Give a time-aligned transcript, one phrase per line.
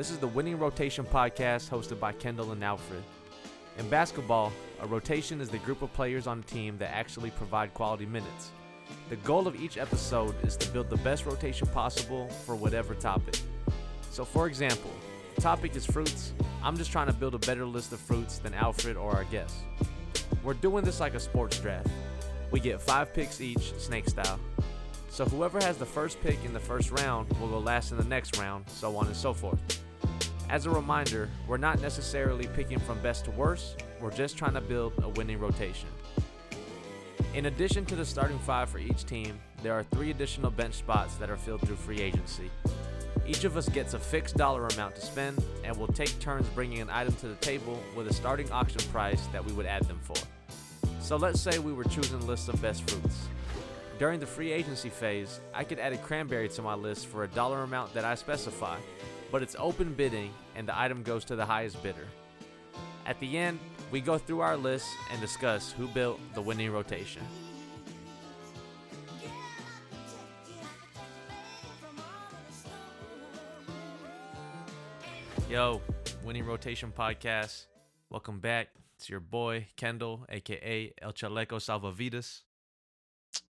[0.00, 3.02] This is the Winning Rotation podcast hosted by Kendall and Alfred.
[3.76, 7.74] In basketball, a rotation is the group of players on a team that actually provide
[7.74, 8.52] quality minutes.
[9.10, 13.40] The goal of each episode is to build the best rotation possible for whatever topic.
[14.10, 14.90] So, for example,
[15.34, 16.32] the topic is fruits.
[16.62, 19.64] I'm just trying to build a better list of fruits than Alfred or our guests.
[20.42, 21.88] We're doing this like a sports draft.
[22.50, 24.40] We get five picks each, snake style.
[25.10, 28.04] So whoever has the first pick in the first round will go last in the
[28.04, 29.79] next round, so on and so forth.
[30.50, 34.60] As a reminder, we're not necessarily picking from best to worst, we're just trying to
[34.60, 35.88] build a winning rotation.
[37.34, 41.14] In addition to the starting five for each team, there are three additional bench spots
[41.16, 42.50] that are filled through free agency.
[43.28, 46.80] Each of us gets a fixed dollar amount to spend, and we'll take turns bringing
[46.80, 50.00] an item to the table with a starting auction price that we would add them
[50.02, 50.16] for.
[51.00, 53.28] So let's say we were choosing lists of best fruits.
[54.00, 57.28] During the free agency phase, I could add a cranberry to my list for a
[57.28, 58.78] dollar amount that I specify,
[59.30, 62.06] but it's open bidding and the item goes to the highest bidder.
[63.06, 63.58] At the end,
[63.90, 67.22] we go through our list and discuss who built the winning rotation.
[75.48, 75.80] Yo,
[76.22, 77.66] Winning Rotation Podcast.
[78.08, 78.68] Welcome back.
[78.96, 82.42] It's your boy, Kendall, aka El Chaleco Salvavidas.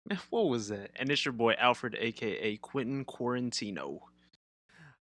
[0.30, 0.90] What was that?
[0.96, 4.00] And it's your boy Alfred, aka Quentin Quarantino.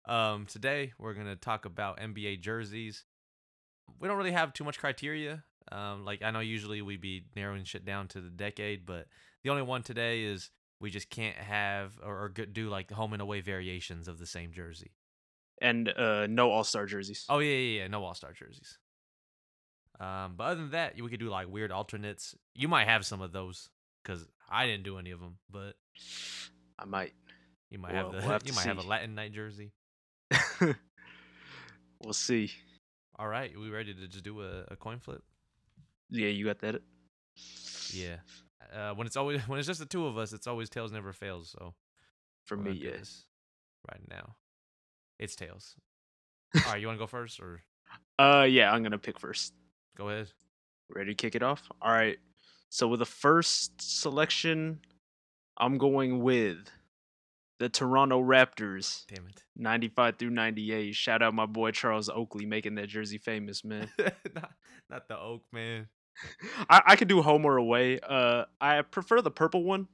[0.09, 3.05] Um, today we're gonna talk about NBA jerseys.
[3.99, 5.43] We don't really have too much criteria.
[5.71, 9.05] Um, like I know usually we'd be narrowing shit down to the decade, but
[9.43, 13.21] the only one today is we just can't have or, or do like home and
[13.21, 14.93] away variations of the same jersey.
[15.61, 17.25] And uh no all star jerseys.
[17.29, 17.87] Oh yeah, yeah, yeah.
[17.87, 18.79] No All Star jerseys.
[19.99, 22.33] Um, but other than that, we could do like weird alternates.
[22.55, 23.69] You might have some of those
[24.01, 25.73] because I didn't do any of them, but
[26.79, 27.11] I might.
[27.69, 28.87] you might Well, have the we'll have you to might have a.
[28.87, 29.73] Latin night jersey.
[32.03, 32.51] we'll see.
[33.17, 35.21] All right, we ready to just do a, a coin flip?
[36.09, 36.81] Yeah, you got that?
[37.93, 38.17] Yeah.
[38.73, 41.13] Uh, when it's always when it's just the two of us, it's always tails never
[41.13, 41.55] fails.
[41.57, 41.73] So
[42.45, 42.91] For me, gonna do yeah.
[42.97, 43.25] this
[43.91, 44.35] right now,
[45.19, 45.75] it's tails.
[46.65, 47.61] All right, you want to go first or
[48.17, 49.53] Uh yeah, I'm gonna pick first.
[49.97, 50.31] go ahead?
[50.95, 51.63] Ready to kick it off?
[51.81, 52.17] All right.
[52.69, 54.79] So with the first selection,
[55.57, 56.69] I'm going with
[57.59, 59.43] the Toronto Raptors, Damn it!
[59.57, 60.95] 95 through 98.
[60.95, 63.89] Shout out my boy Charles Oakley making that jersey famous, man.
[64.35, 64.51] not,
[64.89, 65.87] not the oak man.
[66.69, 67.99] I, I could do home or away.
[67.99, 69.87] Uh, I prefer the purple one,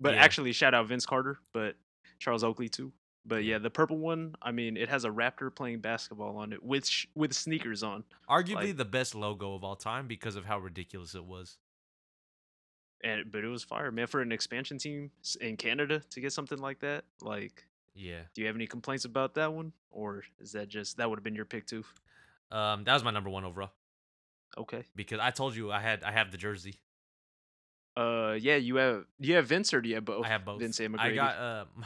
[0.00, 0.22] but Yeah.
[0.22, 1.76] actually, shout out Vince Carter, but
[2.18, 2.92] Charles Oakley too.
[3.26, 3.58] But Yeah.
[3.58, 4.34] the purple one.
[4.42, 8.04] I mean, it has a raptor playing basketball on it with sh- with sneakers on,
[8.28, 11.58] Arguably Like- the best logo of all time because of how ridiculous it was.
[13.02, 14.06] And but it was fire, man.
[14.06, 18.22] For an expansion team in Canada to get something like that, like, Yeah.
[18.34, 21.24] do you have any complaints about that one, or is that just that would have
[21.24, 21.84] been your pick too?
[22.50, 23.70] Um, that was my number one overall
[24.58, 24.82] Okay.
[24.96, 26.74] because I told you I had I have the jersey.
[27.96, 30.24] Uh, yeah, you have you have Vince or do you have both?
[30.24, 30.60] I have both.
[30.60, 31.14] Vince and I McGrady.
[31.16, 31.64] got uh,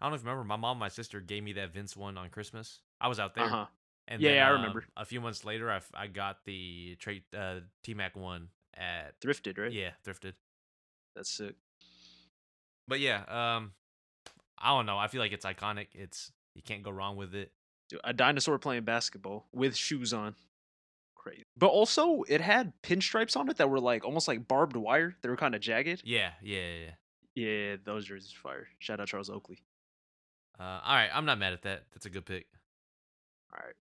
[0.00, 0.44] I don't know if you remember.
[0.44, 2.80] My mom, and my sister gave me that Vince one on Christmas.
[3.00, 3.44] I was out there.
[3.44, 3.66] Uh huh.
[4.06, 4.84] And Yeah, then, yeah, I um, remember.
[4.98, 9.56] A few months later, I, I got the trade uh, T Mac one at Thrifted,
[9.58, 9.72] right?
[9.72, 10.34] yeah thrifted.
[11.14, 11.54] That's sick.
[12.86, 13.72] But yeah, um,
[14.58, 14.98] I don't know.
[14.98, 15.88] I feel like it's iconic.
[15.94, 17.52] It's you can't go wrong with it.
[17.88, 20.34] Dude, a dinosaur playing basketball with shoes on.
[21.14, 21.44] Crazy.
[21.56, 25.16] But also, it had pinstripes on it that were like almost like barbed wire.
[25.22, 26.02] They were kind of jagged.
[26.04, 26.84] Yeah, yeah, yeah.
[26.84, 26.90] yeah.
[27.34, 28.68] Yeah, those jerseys fire.
[28.78, 29.58] Shout out Charles Oakley.
[30.58, 31.84] Uh, all right, I'm not mad at that.
[31.92, 32.46] That's a good pick.
[33.52, 33.74] All right,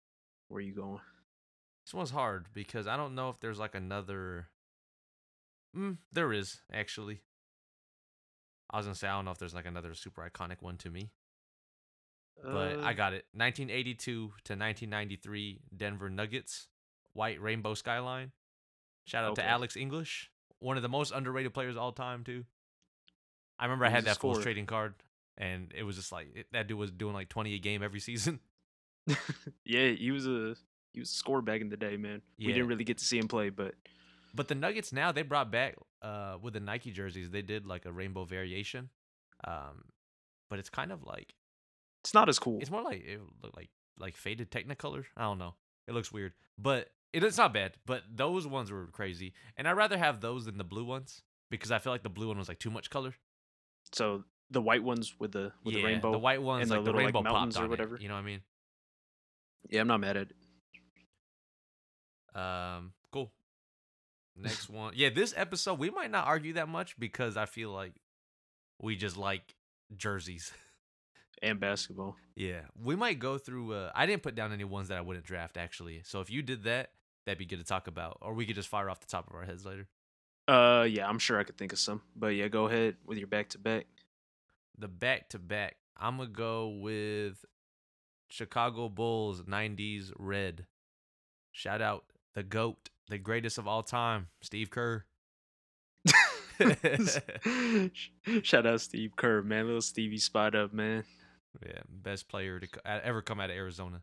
[0.47, 1.01] where you going?
[1.85, 4.47] This one's hard because I don't know if there's like another.
[5.75, 7.21] Mm, there is actually.
[8.69, 10.89] I was gonna say I don't know if there's like another super iconic one to
[10.89, 11.11] me,
[12.41, 13.25] but I Uh, got it.
[13.33, 16.67] 1982 to 1993 Denver Nuggets,
[17.13, 18.31] white rainbow skyline.
[19.05, 22.45] Shout out to Alex English, one of the most underrated players of all time too.
[23.59, 24.95] I remember I had that full trading card,
[25.37, 27.99] and it was just like it, that dude was doing like 20 a game every
[28.09, 28.39] season.
[29.65, 30.55] yeah, he was a
[30.93, 32.21] he was a scorer back in the day, man.
[32.39, 33.75] We didn't really get to see him play, but
[34.33, 37.85] But the Nuggets now they brought back uh with the Nike jerseys they did like
[37.85, 38.89] a rainbow variation,
[39.45, 39.85] um,
[40.49, 41.35] but it's kind of like
[42.03, 42.59] it's not as cool.
[42.61, 43.69] it's more like it look like
[43.99, 45.05] like faded Technicolor.
[45.15, 45.55] I don't know.
[45.87, 47.73] It looks weird, but it, it's not bad.
[47.85, 51.71] But those ones were crazy, and I'd rather have those than the blue ones because
[51.71, 53.15] I feel like the blue one was like too much color.
[53.93, 56.11] So the white ones with the with yeah, the rainbow.
[56.11, 57.95] the white ones and the like the, little, like, rainbow mountains popped or whatever.
[57.95, 58.41] It, you know what I mean?
[59.69, 62.39] Yeah, I'm not mad at it.
[62.39, 62.93] Um.
[64.35, 64.93] Next one.
[64.95, 67.93] Yeah, this episode we might not argue that much because I feel like
[68.81, 69.55] we just like
[69.95, 70.51] jerseys.
[71.41, 72.15] and basketball.
[72.35, 73.73] Yeah, we might go through.
[73.73, 76.01] Uh, I didn't put down any ones that I wouldn't draft actually.
[76.03, 76.91] So if you did that,
[77.25, 79.35] that'd be good to talk about, or we could just fire off the top of
[79.35, 79.87] our heads later.
[80.47, 83.27] Uh, yeah, I'm sure I could think of some, but yeah, go ahead with your
[83.27, 83.85] back to back.
[84.77, 87.45] The back to back, I'm gonna go with
[88.29, 90.65] Chicago Bulls '90s red.
[91.51, 95.03] Shout out the goat, the greatest of all time, Steve Kerr.
[98.43, 99.65] Shout out Steve Kerr, man.
[99.65, 101.03] Little Stevie spot up, man.
[101.65, 104.01] Yeah, best player to ever come out of Arizona.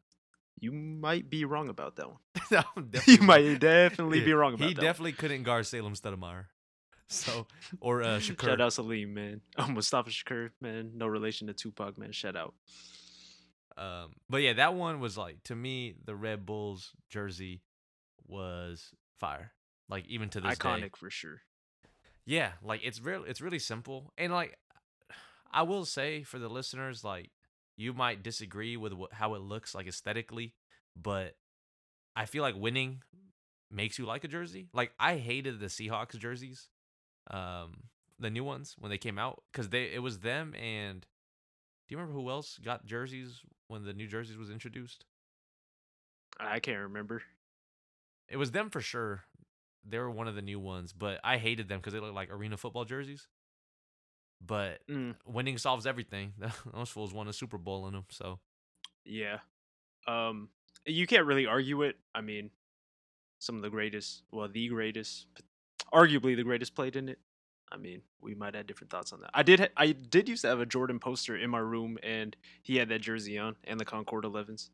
[0.61, 2.19] You might be wrong about that one.
[2.51, 2.63] No,
[3.07, 4.81] You might definitely Yeah, be wrong about He that.
[4.81, 6.45] He definitely couldn't guard Salim Stoudamire.
[7.09, 7.47] So,
[7.81, 8.21] or uh, one.
[8.21, 8.45] Shakur.
[8.45, 9.41] Shout out Salim, man.
[9.57, 10.93] Oh, Mustafa Shakur, man.
[10.95, 12.13] No relation to Tupac, man.
[12.13, 12.55] Shout out.
[13.79, 17.63] Um, but yeah, that one was like to me, the Red Bulls jersey
[18.27, 19.53] was fire.
[19.89, 20.69] Like even to this day.
[20.69, 21.41] Iconic for sure.
[22.27, 23.25] Yeah, like it's real.
[23.25, 24.59] It's really simple, and like
[25.51, 27.31] I will say for the listeners, like
[27.77, 30.55] you might disagree with wh- how it looks like aesthetically,
[30.95, 31.37] but
[32.15, 33.03] I feel like winning
[33.71, 34.69] makes you like a jersey.
[34.75, 36.69] Like I hated the Seahawks jerseys,
[37.31, 37.85] um,
[38.19, 41.99] the new ones when they came out because they it was them and do you
[41.99, 45.07] remember who else got jerseys when the new jerseys was introduced?
[46.39, 47.23] I can't remember.
[48.29, 49.25] It was them for sure.
[49.85, 52.31] They were one of the new ones, but I hated them because they looked like
[52.31, 53.27] arena football jerseys.
[54.41, 56.35] But Mm, winning solves everything.
[56.75, 58.39] Those fools won a Super Bowl in them, so
[59.05, 59.39] yeah.
[60.07, 60.49] Um,
[60.87, 61.97] you can't really argue it.
[62.15, 62.51] I mean,
[63.39, 65.27] some of the greatest, well, the greatest,
[65.93, 67.19] arguably the greatest played in it.
[67.71, 69.31] I mean, we might have different thoughts on that.
[69.35, 72.35] I did, ha- I did used to have a Jordan poster in my room, and
[72.63, 74.71] he had that jersey on and the Concord 11s.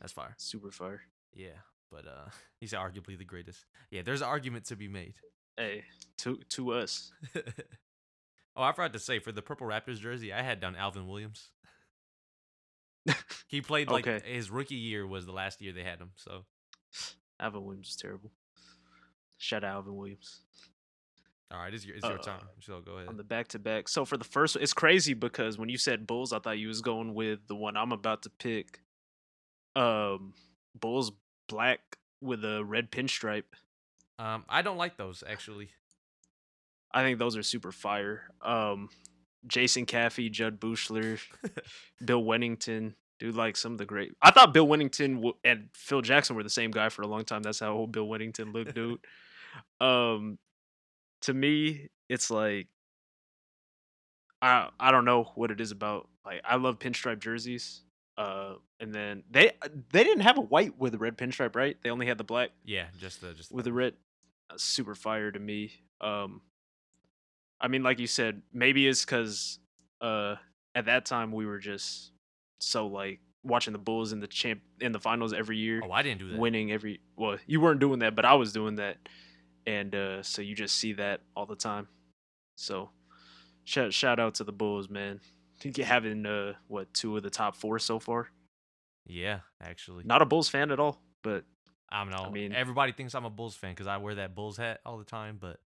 [0.00, 0.34] that's fire.
[0.38, 1.02] Super fire.
[1.34, 1.58] Yeah,
[1.96, 2.28] but uh,
[2.60, 3.64] he's arguably the greatest.
[3.90, 5.14] Yeah, there's an argument to be made.
[5.56, 5.84] Hey,
[6.18, 7.10] to to us.
[8.56, 11.50] oh, I forgot to say for the Purple Raptors jersey, I had down Alvin Williams.
[13.48, 14.34] He played like Okay.
[14.34, 16.10] his rookie year was the last year they had him.
[16.16, 16.44] So
[17.38, 18.32] Alvin Williams is terrible.
[19.38, 20.40] Shout out Alvin Williams.
[21.52, 22.40] all right, it's your it's your Uh, time.
[22.60, 23.08] So go ahead.
[23.08, 23.88] on the back to back.
[23.88, 26.80] So for the first, it's crazy because when you said Bulls, I thought you was
[26.82, 28.80] going with the one I'm about to pick.
[29.76, 30.34] Um,
[30.74, 31.12] Bulls
[31.48, 31.80] black
[32.20, 33.44] with a red pinstripe.
[34.18, 35.70] Um, I don't like those actually.
[36.92, 38.22] I think those are super fire.
[38.42, 38.88] Um,
[39.46, 41.20] Jason Caffey, Jud Buechler,
[42.04, 44.12] Bill Wennington, dude, like some of the great.
[44.22, 47.42] I thought Bill Wennington and Phil Jackson were the same guy for a long time.
[47.42, 48.98] That's how old Bill Wennington looked, dude.
[49.80, 50.38] um,
[51.22, 52.68] to me, it's like
[54.42, 56.08] I I don't know what it is about.
[56.24, 57.82] Like I love pinstripe jerseys.
[58.18, 59.52] Uh, and then they
[59.92, 61.76] they didn't have a white with a red pinstripe, right?
[61.82, 63.94] They only had the black Yeah, just the just with the red
[64.50, 66.40] uh, super fire to me um
[67.60, 69.58] i mean like you said maybe it's because
[70.02, 70.34] uh
[70.74, 72.12] at that time we were just
[72.60, 76.02] so like watching the bulls in the champ in the finals every year Oh, I
[76.02, 76.38] didn't do that.
[76.38, 78.98] winning every well you weren't doing that but i was doing that
[79.66, 81.88] and uh so you just see that all the time
[82.56, 82.90] so
[83.64, 85.20] shout shout out to the bulls man
[85.84, 88.28] having uh what two of the top four so far
[89.06, 90.04] Yeah, actually.
[90.04, 91.44] not a bulls fan at all but
[91.88, 92.18] I don't know.
[92.18, 94.80] I mean- mean, everybody thinks I'm a Bulls fan because I wear that Bulls hat
[94.84, 95.38] all the time.
[95.40, 95.60] But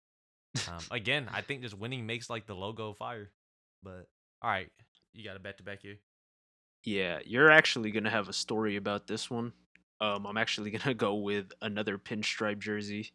[0.69, 3.31] um, again, I think just winning makes like the logo fire.
[3.83, 4.07] But
[4.43, 4.69] all right,
[5.15, 5.97] you got a back to back here.
[6.85, 9.55] Yeah, you're actually gonna have a story about this one.
[10.03, 13.13] Um, I'm actually gonna go with another pinstripe jersey.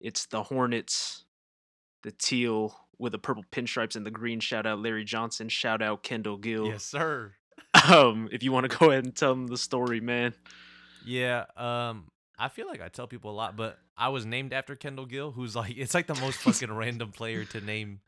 [0.00, 1.24] It's the Hornets,
[2.04, 4.38] the teal with the purple pinstripes and the green.
[4.40, 5.48] Shout out Larry Johnson.
[5.48, 6.66] Shout out Kendall Gill.
[6.66, 7.32] Yes, sir.
[7.88, 10.34] Um, if you want to go ahead and tell them the story, man.
[11.06, 11.44] Yeah.
[11.56, 15.06] Um, I feel like I tell people a lot, but I was named after Kendall
[15.06, 18.00] Gill, who's like it's like the most fucking random player to name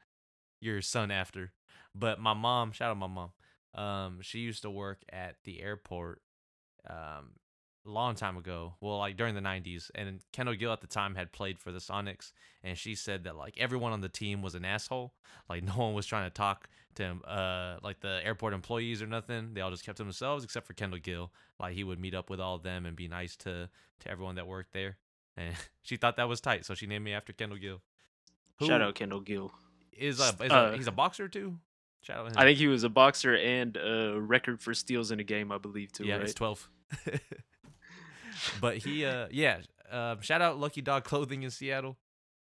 [0.60, 1.52] your son after.
[1.94, 3.30] But my mom, shout out my mom.
[3.74, 6.20] Um, she used to work at the airport
[6.90, 7.30] um
[7.84, 8.74] long time ago.
[8.80, 9.90] Well, like during the nineties.
[9.94, 13.36] And Kendall Gill at the time had played for the Sonics and she said that
[13.36, 15.14] like everyone on the team was an asshole.
[15.48, 19.06] Like no one was trying to talk to him, uh like the airport employees or
[19.06, 19.54] nothing.
[19.54, 22.28] They all just kept to themselves except for Kendall Gill like he would meet up
[22.28, 23.68] with all of them and be nice to
[24.00, 24.96] to everyone that worked there
[25.36, 27.80] and she thought that was tight so she named me after kendall gill
[28.60, 29.50] Shout out Kendall Gill.
[29.96, 31.58] is a, is uh, a he's a boxer too
[32.02, 32.34] shout out him.
[32.36, 35.58] I think he was a boxer and a record for steals in a game, I
[35.58, 36.04] believe, too.
[36.04, 36.22] yeah right?
[36.24, 36.68] it's 12
[38.60, 39.58] but he uh yeah
[39.90, 41.96] um shout out lucky dog clothing in seattle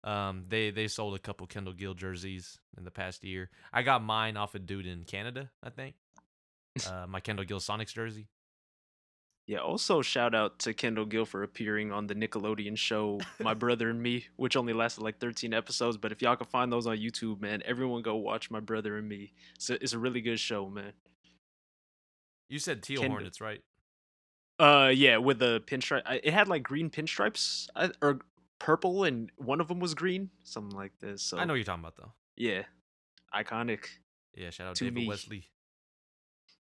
[0.04, 4.04] um they they sold a couple kendall gill jerseys in the past year i got
[4.04, 5.96] mine off a dude in canada i think
[6.90, 8.28] uh my kendall gill sonics jersey
[9.48, 13.92] Yeah, also shout out to Kendall Gill for appearing on the Nickelodeon show My Brother
[13.92, 15.98] and Me, which only lasted like 13 episodes.
[15.98, 19.08] But if y'all can find those on YouTube, man, everyone go watch My Brother and
[19.08, 19.34] Me.
[19.56, 20.94] It's a, it's a really good show, man.
[22.50, 23.62] You said teal Can- Hornets, right?
[24.60, 26.02] Uh, yeah, with the pinstripe.
[26.24, 27.68] It had like green pinstripes
[28.02, 28.20] or
[28.60, 31.22] purple, and one of them was green, something like this.
[31.22, 32.14] So I know what you're talking about though.
[32.38, 32.64] Yeah,
[33.34, 33.86] iconic.
[34.36, 35.08] Yeah, shout out To David me.
[35.08, 35.46] Wesley.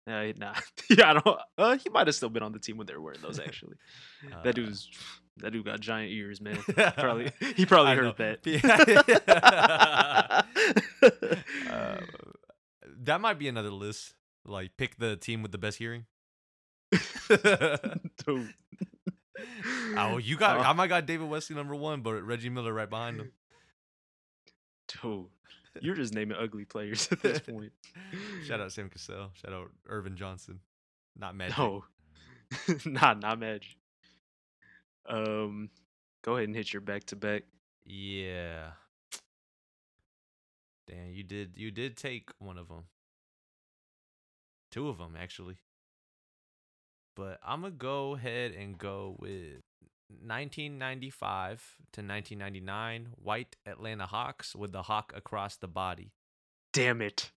[0.06, 0.54] Uh, nah,
[0.90, 1.38] yeah, I don't.
[1.58, 3.38] Uh, he might have still been on the team when they were wearing those.
[3.40, 3.76] Actually,
[4.32, 4.88] Uh, that dude's
[5.38, 6.56] that dude got giant ears, man.
[6.96, 8.14] Probably he probably I heard know.
[8.18, 8.38] that.
[11.68, 11.96] Uh,
[13.02, 14.14] that might be another list.
[14.44, 16.06] Like pick the team with the best hearing.
[18.26, 18.54] Dude.
[19.96, 22.88] oh, you got Uh, I might got David Wesley number one, but Reggie Miller right
[22.90, 23.32] behind him.
[25.02, 25.26] Dude,
[25.80, 27.72] you're just naming ugly players at this point.
[28.44, 29.30] Shout out Sam Cassell.
[29.34, 30.60] Shout out Ervin Johnson.
[31.16, 31.58] Not Magic.
[31.58, 31.84] No,
[32.84, 33.76] nah, not Madge.
[35.08, 35.70] Um,
[36.22, 37.42] go ahead and hit your back to back.
[37.84, 38.70] Yeah.
[40.88, 42.84] Damn, you did you did take one of them.
[44.72, 45.56] Two of them actually.
[47.16, 49.62] But I'm gonna go ahead and go with
[50.08, 56.12] 1995 to 1999 white Atlanta Hawks with the hawk across the body.
[56.72, 57.30] Damn it,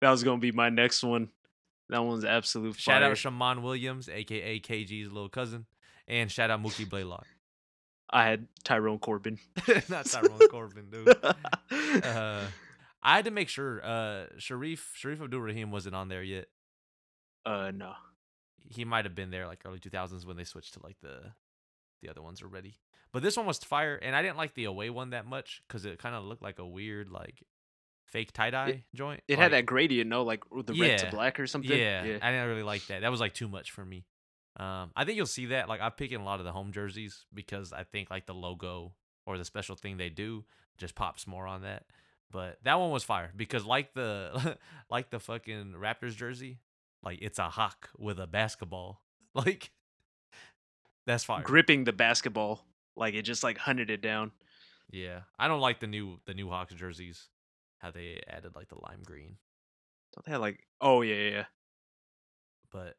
[0.00, 1.28] that was gonna be my next one.
[1.90, 2.94] That one's absolute fire.
[2.94, 5.66] Shout out Shammond Williams, aka KG's little cousin,
[6.06, 7.26] and shout out Mookie Blaylock.
[8.10, 9.38] I had Tyrone Corbin.
[9.88, 11.14] Not Tyrone Corbin, dude.
[12.04, 12.44] Uh,
[13.02, 16.46] I had to make sure uh, Shareef Shareef Abdul Rahim wasn't on there yet.
[17.46, 17.92] uh, no.
[18.68, 21.32] He might have been there like early 2000s when they switched to like the
[22.02, 22.78] the other ones already.
[23.12, 25.84] But this one was fire, and I didn't like the away one that much because
[25.84, 27.42] it kind of looked like a weird like
[28.06, 29.22] fake tie dye joint.
[29.28, 31.78] It like, had that gradient, no, like with the red to black or something.
[31.78, 33.00] Yeah, I didn't really like that.
[33.02, 34.04] That was like too much for me.
[34.58, 35.68] Um, I think you'll see that.
[35.68, 38.92] Like I'm picking a lot of the home jerseys because I think like the logo
[39.24, 40.44] or the special thing they do
[40.76, 41.84] just pops more on that.
[42.30, 44.58] But that one was fire because like the
[44.90, 46.58] like the fucking Raptors jersey,
[47.02, 49.02] like it's a hawk with a basketball.
[49.34, 49.70] Like
[51.06, 51.42] that's fine.
[51.42, 52.64] gripping the basketball,
[52.96, 54.32] like it just like hunted it down.
[54.90, 57.28] Yeah, I don't like the new the new Hawks jerseys.
[57.78, 59.36] How they added like the lime green.
[60.14, 60.66] Don't they have like?
[60.80, 61.44] Oh yeah, yeah.
[62.72, 62.96] But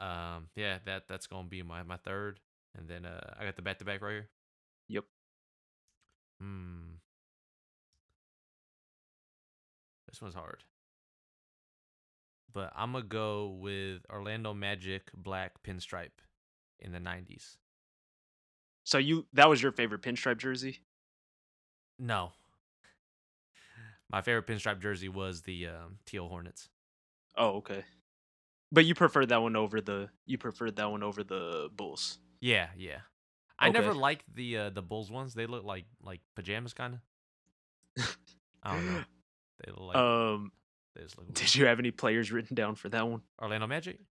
[0.00, 2.40] um, yeah, that that's gonna be my my third,
[2.78, 4.28] and then uh, I got the back to back right here.
[4.88, 5.04] Yep.
[6.40, 6.94] Hmm.
[10.08, 10.62] This one's hard.
[12.54, 16.22] But I'm gonna go with Orlando Magic black pinstripe
[16.78, 17.56] in the '90s.
[18.84, 20.80] So you that was your favorite pinstripe jersey?
[21.98, 22.32] No.
[24.10, 26.68] My favorite pinstripe jersey was the um, teal Hornets.
[27.36, 27.82] Oh, okay.
[28.70, 32.18] But you preferred that one over the you preferred that one over the Bulls.
[32.40, 32.98] Yeah, yeah.
[33.58, 35.34] I never liked the uh, the Bulls ones.
[35.34, 36.98] They look like like pajamas, kind
[37.96, 38.16] of.
[38.62, 39.04] I don't know.
[39.64, 40.52] They look like um,
[40.94, 43.22] they just look did you have any players written down for that one?
[43.40, 43.98] Orlando Magic.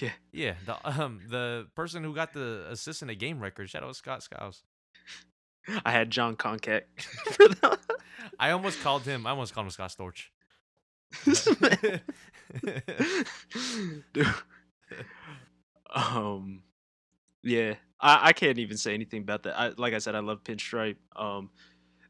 [0.00, 0.10] Yeah.
[0.32, 3.96] Yeah, the um the person who got the assist in the game record, shout out
[3.96, 4.62] Scott Skiles.
[5.84, 6.82] I had Jon Koncak
[7.32, 7.80] for that.
[8.38, 9.26] I almost called him.
[9.26, 10.28] I almost called him Scott Storch.
[14.12, 14.26] Dude.
[15.94, 16.62] um
[17.42, 20.42] yeah I, I can't even say anything about that I, like i said i love
[20.44, 21.50] pinstripe um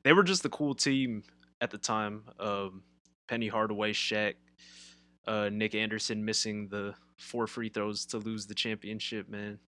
[0.05, 1.23] they were just the cool team
[1.61, 2.83] at the time um
[3.29, 4.35] penny hardaway Shaq,
[5.26, 9.59] uh nick anderson missing the four free throws to lose the championship man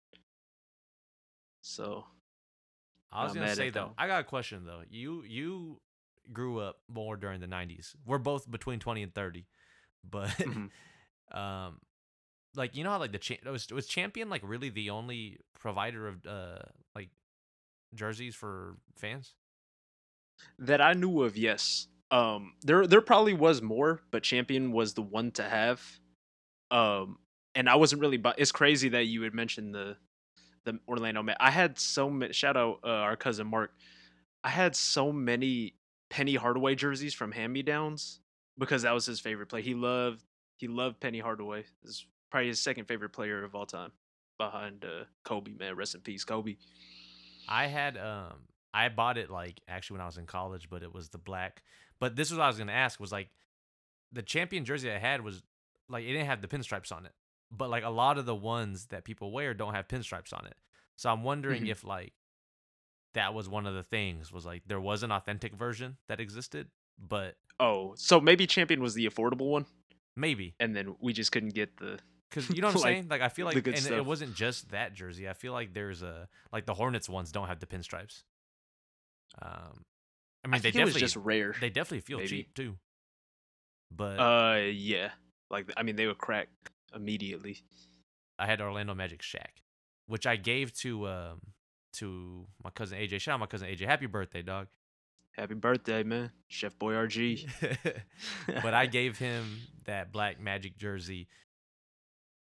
[1.61, 2.05] so
[3.13, 3.93] I was gonna say though.
[3.97, 4.83] I got a question though.
[4.91, 5.81] You you
[6.33, 7.95] grew up more during the '90s.
[8.05, 9.47] We're both between 20 and 30,
[10.03, 10.71] but Mhm.
[11.31, 11.81] um,
[12.57, 16.09] like you know how like the cha- was was Champion like really the only provider
[16.09, 16.59] of uh
[16.95, 17.11] like
[17.95, 19.35] jerseys for fans?
[20.59, 25.03] that i knew of yes um there there probably was more but champion was the
[25.03, 25.83] one to have.
[26.71, 27.19] Um
[27.55, 29.97] and i wasn't really it's crazy that you had mentioned the
[30.65, 33.73] the orlando Ma- i had so many shout out uh, our cousin mark.
[34.43, 35.75] I had so many
[36.11, 38.21] penny hardaway jerseys from hand me downs
[38.59, 39.63] because that was his favorite play.
[39.63, 40.23] He loved
[40.59, 41.65] he loved penny hardaway.
[41.83, 43.91] Is probably his second favorite player of all time
[44.39, 45.77] behind uh kobe man.
[45.77, 46.57] Rest in peace kobe.
[47.49, 48.35] I had um
[48.75, 51.63] I bought it like actually when I was in college, but it was the black.
[52.01, 53.31] But this was what I was gonna ask was like
[54.13, 55.43] the champion jersey I had was
[55.89, 57.13] like it didn't have the pinstripes on it.
[57.51, 60.57] But like a lot of the ones that people wear don't have pinstripes on it.
[60.97, 61.69] So I'm wondering Mhm.
[61.71, 62.13] if like
[63.15, 66.69] that was one of the things was like there was an authentic version that existed,
[66.99, 69.65] but oh so maybe champion was the affordable one
[70.17, 71.99] maybe and then we just couldn't get the
[72.29, 73.09] because you know what I'm Like, saying.
[73.09, 75.29] Like I feel like, and it wasn't just that jersey.
[75.29, 78.23] I feel like there's a like the Hornets ones don't have the pinstripes.
[79.41, 79.85] Um,
[80.45, 81.55] I mean I they think it was definitely just rare.
[81.61, 82.29] they definitely feel maybe.
[82.29, 82.77] cheap too.
[83.91, 85.11] But Uh, yeah,
[85.51, 86.49] like I mean they would crack
[86.95, 87.65] immediately.
[88.39, 89.63] I had Orlando Magic Shaq,
[90.07, 91.41] which I gave to um
[91.95, 93.21] to my cousin AJ.
[93.21, 93.87] Shout out my cousin AJ.
[93.87, 94.67] Happy birthday, dog.
[95.33, 97.49] Happy birthday, man, Chef Boy RG.
[98.63, 101.29] but I gave him that black Magic jersey.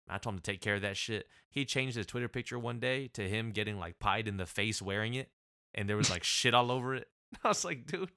[0.09, 1.27] I told him to take care of that shit.
[1.49, 4.81] He changed his Twitter picture one day to him getting like pied in the face
[4.81, 5.29] wearing it,
[5.75, 7.07] and there was like shit all over it.
[7.43, 8.09] I was like, dude,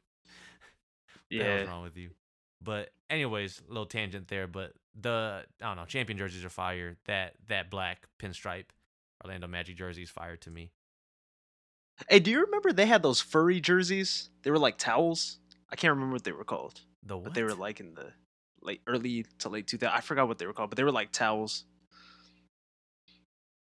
[1.31, 2.11] yeah, what the wrong with you?
[2.63, 4.47] But anyways, little tangent there.
[4.47, 6.97] But the I don't know, champion jerseys are fire.
[7.07, 8.67] That that black pinstripe
[9.25, 10.71] Orlando Magic jersey is fire to me.
[12.09, 14.31] Hey, do you remember they had those furry jerseys?
[14.43, 15.39] They were like towels.
[15.71, 16.81] I can't remember what they were called.
[17.05, 17.25] The what?
[17.25, 18.13] But they were like in the
[18.63, 19.95] late early to late 2000.
[19.95, 21.65] I forgot what they were called, but they were like towels.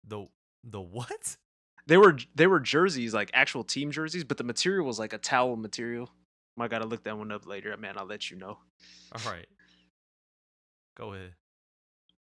[0.06, 0.26] The
[0.64, 1.36] the what?
[1.86, 5.18] They were they were jerseys, like actual team jerseys, but the material was like a
[5.18, 6.10] towel material.
[6.58, 7.98] I gotta look that one up later, man.
[7.98, 8.58] I'll let you know.
[9.12, 9.46] All right.
[10.96, 11.34] Go ahead.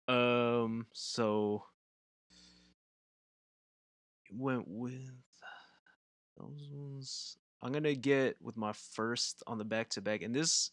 [0.09, 0.87] Um.
[0.93, 1.65] So
[4.29, 5.15] it went with
[6.37, 7.39] those ones.
[7.63, 10.71] I'm gonna get with my first on the back to back, and this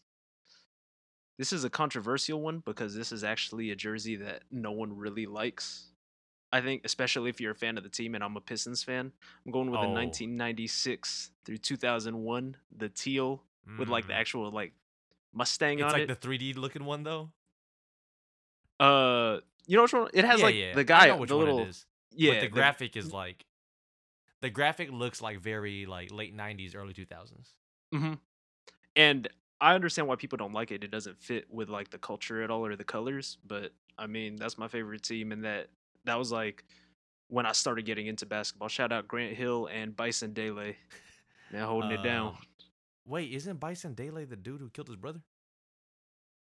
[1.38, 5.26] this is a controversial one because this is actually a jersey that no one really
[5.26, 5.90] likes.
[6.54, 9.10] I think, especially if you're a fan of the team, and I'm a Pistons fan.
[9.44, 9.82] I'm going with Oh.
[9.82, 13.42] the 1996 through 2001, the teal
[13.78, 14.20] with like the Mm.
[14.20, 14.72] actual like
[15.32, 16.08] Mustang It's on like it.
[16.08, 17.32] the 3D looking one though.
[18.80, 20.08] uh, you know which one?
[20.14, 20.74] It has yeah, like yeah.
[20.74, 21.86] the I guy, the little it is.
[22.12, 23.44] yeah, but the the- graphic is like
[24.40, 27.54] the graphic looks like very like late 90s, early 2000s.
[27.92, 28.14] hmm
[28.94, 29.28] And
[29.60, 30.84] I understand why people don't like it.
[30.84, 33.38] It doesn't fit with like the culture at all or the colors.
[33.46, 35.68] But I mean, that's my favorite team, and that
[36.04, 36.64] that was like
[37.28, 38.68] when I started getting into basketball.
[38.68, 40.76] Shout out Grant Hill and Bison Dele,
[41.52, 42.28] Now holding it down.
[42.28, 42.36] Um,
[43.06, 45.20] Wait, isn't Bison Dele the dude who killed his brother?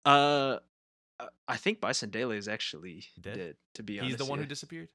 [0.05, 0.59] Uh,
[1.19, 3.35] I- I think Bison Dele is actually Dead?
[3.35, 3.55] dead.
[3.75, 4.43] to be He's honest, he's the one yeah.
[4.43, 4.89] who disappeared.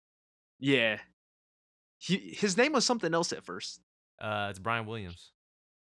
[0.58, 0.98] yeah.
[2.00, 3.80] He his name was something else at first.
[4.20, 5.32] Uh, it's Brian Williams.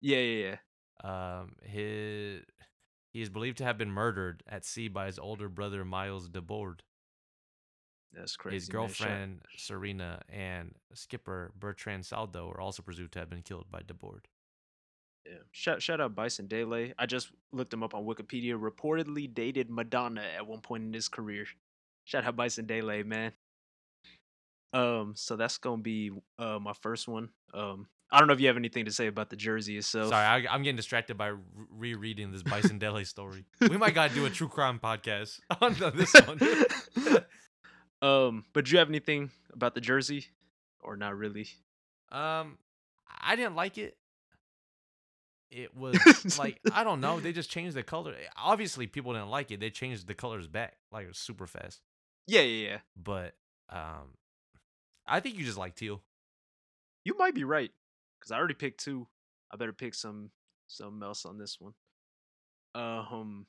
[0.02, 0.56] Yeah, yeah,
[1.04, 1.40] yeah.
[1.42, 2.42] Um, his
[3.14, 6.80] he is believed to have been murdered at sea by his older brother Miles Dabord.
[8.14, 8.56] That's crazy.
[8.56, 13.82] his girlfriend Serena and skipper Bertrand Saldo are also presumed to have been killed by
[13.82, 14.22] Dabord.
[15.26, 15.38] Yeah.
[15.52, 16.94] Shout shout out Bison Dele.
[16.98, 18.60] I just looked him up on Wikipedia.
[18.60, 21.46] Reportedly dated Madonna at one point in his career.
[22.06, 23.34] Shout out Bison Dele, man.
[24.74, 27.30] Um, so that's gonna be uh my first one.
[27.54, 30.10] Um, I don't know if you have anything to say about the jersey itself.
[30.10, 31.40] Sorry, I, I'm getting distracted by re-
[31.72, 33.46] rereading this Bison Dele story.
[33.62, 36.40] We might gotta do a true crime podcast on this one.
[38.02, 40.26] Um, but do you have anything about the jersey,
[40.82, 41.48] or not really?
[42.12, 42.58] um,
[43.22, 43.98] I didn't like it.
[45.52, 47.20] It was like I don't know.
[47.20, 48.14] They just changed the color.
[48.38, 49.60] Obviously, people didn't like it.
[49.60, 51.82] They changed the colors back like it was super fast.
[52.28, 52.78] Yeah, yeah, yeah.
[52.96, 53.34] But
[53.70, 54.16] um,
[55.08, 56.02] I think you just like teal.
[57.04, 57.72] You might be right,
[58.20, 59.08] because I already picked two.
[59.52, 60.30] I better pick some
[60.68, 61.74] something else on this one.
[62.76, 63.48] Um,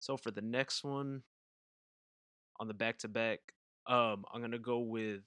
[0.00, 1.22] so for the next one,
[2.58, 3.38] on the back to back,
[3.86, 5.20] um, I'm gonna go with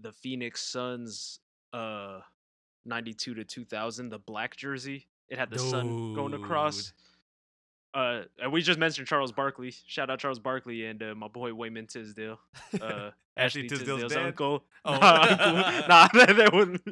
[0.00, 1.40] the Phoenix Suns,
[1.72, 2.20] uh,
[2.84, 5.08] 92 to 2000, the black jersey.
[5.28, 6.92] It had the sun going across.
[7.94, 9.72] Uh, and we just mentioned Charles Barkley.
[9.86, 12.40] Shout out Charles Barkley and uh, my boy Wayman Tisdale.
[12.80, 14.26] Uh, Ashley Tisdale's dad?
[14.26, 14.64] uncle.
[14.86, 14.98] Oh.
[14.98, 15.24] Nah,
[15.88, 16.82] nah, that, that wouldn't.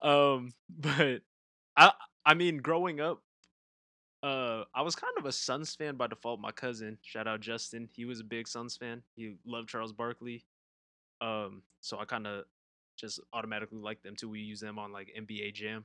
[0.00, 1.22] Um, but
[1.76, 1.92] I,
[2.24, 3.22] I mean, growing up,
[4.22, 6.40] uh, I was kind of a Suns fan by default.
[6.40, 9.02] My cousin, shout out Justin, he was a big Suns fan.
[9.14, 10.44] He loved Charles Barkley.
[11.20, 12.44] Um, so I kind of
[12.96, 14.28] just automatically liked them too.
[14.28, 15.84] We use them on like NBA Jam.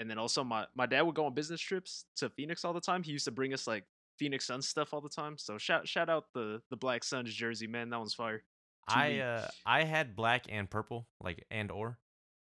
[0.00, 2.80] And then also my my dad would go on business trips to Phoenix all the
[2.80, 3.02] time.
[3.02, 3.84] He used to bring us like
[4.18, 5.38] Phoenix Suns stuff all the time.
[5.38, 7.90] So shout shout out the the Black Suns jersey, man.
[7.90, 8.42] That one's fire.
[8.88, 11.98] I uh I had black and purple, like and or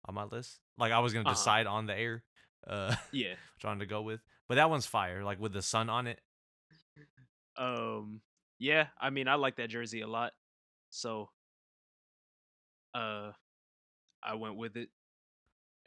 [0.06, 0.60] on my list.
[0.78, 1.34] Like I was gonna Uh-huh.
[1.34, 2.24] decide on the air,
[2.68, 3.30] uh, Yeah.
[3.56, 4.22] which one to go with.
[4.50, 6.20] But that one's fire, like with the sun on it.
[7.56, 8.22] Um
[8.58, 10.34] yeah, I mean I like that jersey a lot.
[10.90, 11.30] So
[12.94, 13.32] uh
[14.22, 14.90] I went with it.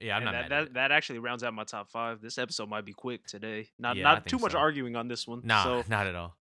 [0.00, 2.20] Yeah, I'm and not that, mad that, that actually rounds out my top five.
[2.20, 3.68] This episode might be quick today.
[3.78, 4.58] Not Yeah, not too much so.
[4.58, 5.42] arguing on this one.
[5.44, 6.36] Nah, So not at all.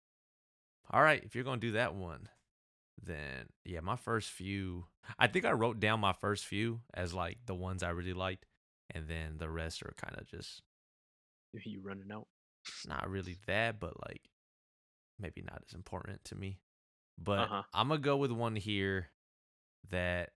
[0.90, 2.28] All right, if you're gonna do that one,
[3.02, 4.86] then yeah, my first few.
[5.18, 8.46] I think I wrote down my first few as like the ones I really liked,
[8.90, 10.62] and then the rest are kind of just
[11.64, 12.26] you running out.
[12.86, 14.22] not really that, but like
[15.18, 16.60] maybe not as important to me.
[17.18, 17.62] But Uh-huh.
[17.74, 19.08] I'm gonna go with one here
[19.90, 20.30] that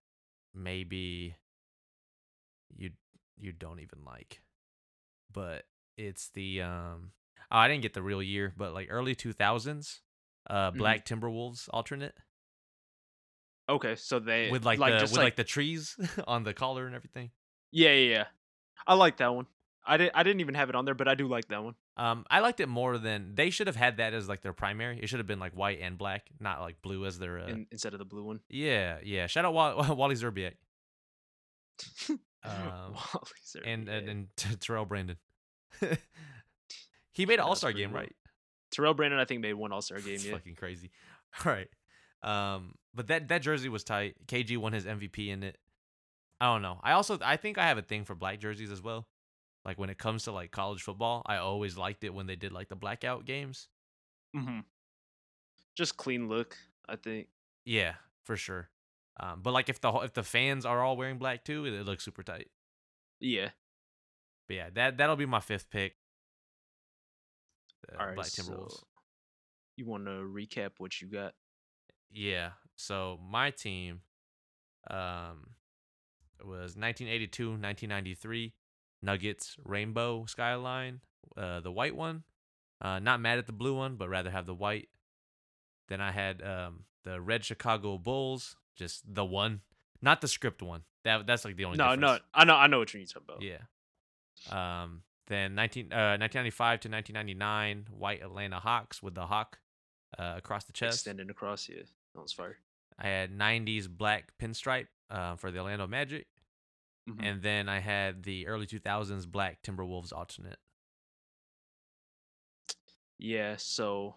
[0.55, 1.37] maybe
[2.75, 2.90] you
[3.37, 4.40] you don't even like.
[5.33, 5.64] But
[5.96, 7.12] it's the um
[7.51, 10.01] oh, I didn't get the real year, but like early 2000s
[10.51, 12.14] uh, Black Timberwolves alternate
[13.68, 15.96] Okay, so they with like, the just with like, the trees
[16.27, 17.31] on the collar and everything.
[17.70, 18.25] yeah, yeah, yeah.
[18.87, 19.46] I like that one.
[19.85, 21.75] I didn't I didn't even have it on there, but I do like that one.
[21.97, 24.99] Um, I liked it more than they should have had that as like their primary.
[25.03, 27.40] It should have been like white and black, not like blue as their.
[27.40, 28.40] Uh, in, instead of the blue one.
[28.49, 29.27] yeah, yeah.
[29.27, 30.53] Shout out Wall- Wally Szczerbiak
[32.45, 32.95] Um, Wally
[33.45, 33.62] Szczerbiak.
[33.66, 35.16] and and, and T- Terrell Brandon.
[37.12, 38.12] he made an All Star game, right?
[38.71, 40.18] Terrell Brandon, I think made one All Star game.
[40.21, 40.90] Yeah, fucking crazy.
[41.45, 41.68] All right.
[42.23, 44.14] Um, but that that jersey was tight.
[44.27, 45.59] KG won his MVP in it.
[46.40, 46.79] I don't know.
[46.83, 49.07] I also I think I have a thing for black jerseys as well.
[49.64, 52.53] Like when it comes to like college football, I always liked it when they did
[52.53, 53.68] like the blackout games.
[54.35, 54.61] hmm
[55.75, 56.57] just clean look.
[56.88, 57.29] I think.
[57.64, 57.94] Yeah,
[58.25, 58.68] for sure.
[59.20, 61.87] Um, but like if the if the fans are all wearing black too, it, it
[61.87, 62.48] looks super tight.
[63.20, 63.51] Yeah.
[64.48, 65.96] But yeah, that that'll be my fifth pick.
[67.88, 68.14] The All right.
[68.16, 68.68] Black so
[69.77, 71.35] you want to recap what you got?
[72.11, 72.51] Yeah.
[72.77, 74.01] So my team
[74.90, 75.55] um
[76.40, 78.53] was 1982, 1993
[79.03, 81.01] Nuggets rainbow skyline,
[81.37, 82.23] uh the white one.
[82.81, 84.88] Uh not mad at the blue one, but rather have the white.
[85.88, 89.61] Then I had um the red Chicago Bulls, just the one,
[90.01, 90.83] not the script one.
[91.05, 92.19] That that's like the only No, no.
[92.33, 93.43] I know, I know what you're talking about.
[93.43, 93.59] Yeah.
[94.51, 99.59] Um then 19 uh 1995 to 1999 white Atlanta Hawks with the hawk
[100.19, 100.99] uh across the chest.
[100.99, 101.83] Extending across, yeah,
[102.15, 102.59] that was fire.
[102.99, 106.27] I had 90s black pinstripe uh, for the Orlando Magic.
[107.09, 107.25] Mhm.
[107.25, 110.59] And then I had the early 2000s black Timberwolves alternate.
[113.19, 114.17] Yeah, so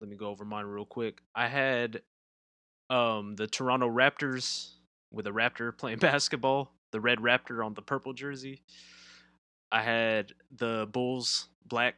[0.00, 1.22] let me go over mine real quick.
[1.34, 2.02] I had
[2.90, 4.74] um the Toronto Raptors
[5.12, 8.62] with a raptor playing basketball, the red raptor on the purple jersey.
[9.72, 11.96] I had the Bulls black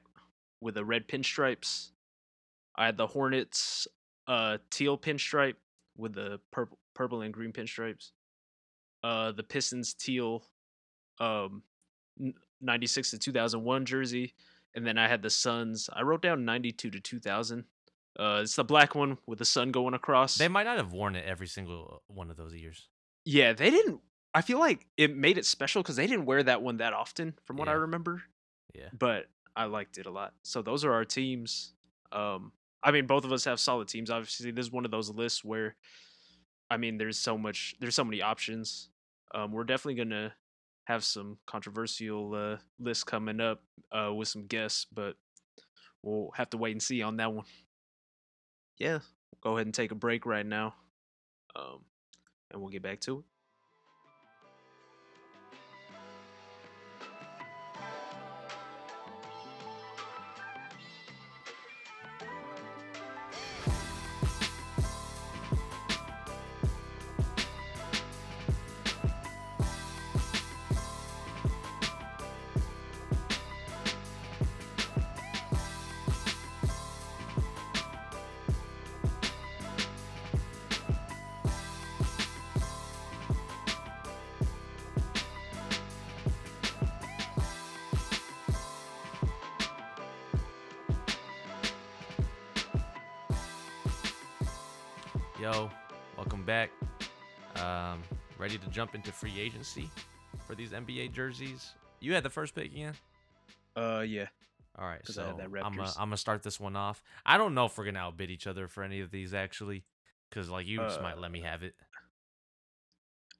[0.61, 1.90] with the red pinstripes.
[2.77, 3.88] I had the Hornets
[4.29, 5.57] uh teal pinstripe
[5.96, 8.12] with the purple purple and green pinstripes.
[9.06, 10.42] Uh the Pistons teal
[11.20, 11.62] um
[12.60, 14.34] 96 to 2001 jersey
[14.74, 15.88] and then I had the Suns.
[15.92, 17.64] I wrote down 92 to 2000.
[18.18, 20.36] Uh, it's the black one with the sun going across.
[20.36, 22.88] They might not have worn it every single one of those years.
[23.24, 24.00] yeah, they didn't.
[24.34, 27.34] I feel like it made it special because they didn't wear that one that often,
[27.44, 28.22] from what I remember.
[28.74, 28.88] Yeah.
[28.92, 30.34] But I liked it a lot.
[30.42, 31.72] So those are our teams.
[32.12, 34.10] Um, I mean, both of us have solid teams.
[34.10, 35.74] Obviously, this is one of those lists where,
[36.70, 38.90] I mean, there's so much, there's so many options.
[39.34, 40.32] Um, we're definitely gonna
[40.84, 43.62] have some controversial uh, lists coming up
[43.92, 45.16] uh, with some guests, but
[46.02, 47.46] we'll have to wait and see on that one.
[48.78, 49.00] Yeah,
[49.42, 50.74] go ahead and take a break right now,
[51.54, 51.80] um,
[52.50, 53.24] and we'll get back to it.
[98.76, 99.88] Jump into free agency
[100.46, 101.72] for these NBA jerseys.
[102.00, 102.92] You had the first pick, Ian.
[103.74, 104.26] Uh, yeah.
[104.78, 107.02] All right, so I'm gonna I'm gonna start this one off.
[107.24, 109.86] I don't know if we're gonna outbid each other for any of these actually,
[110.28, 111.74] because like you just might let me Uh, have it.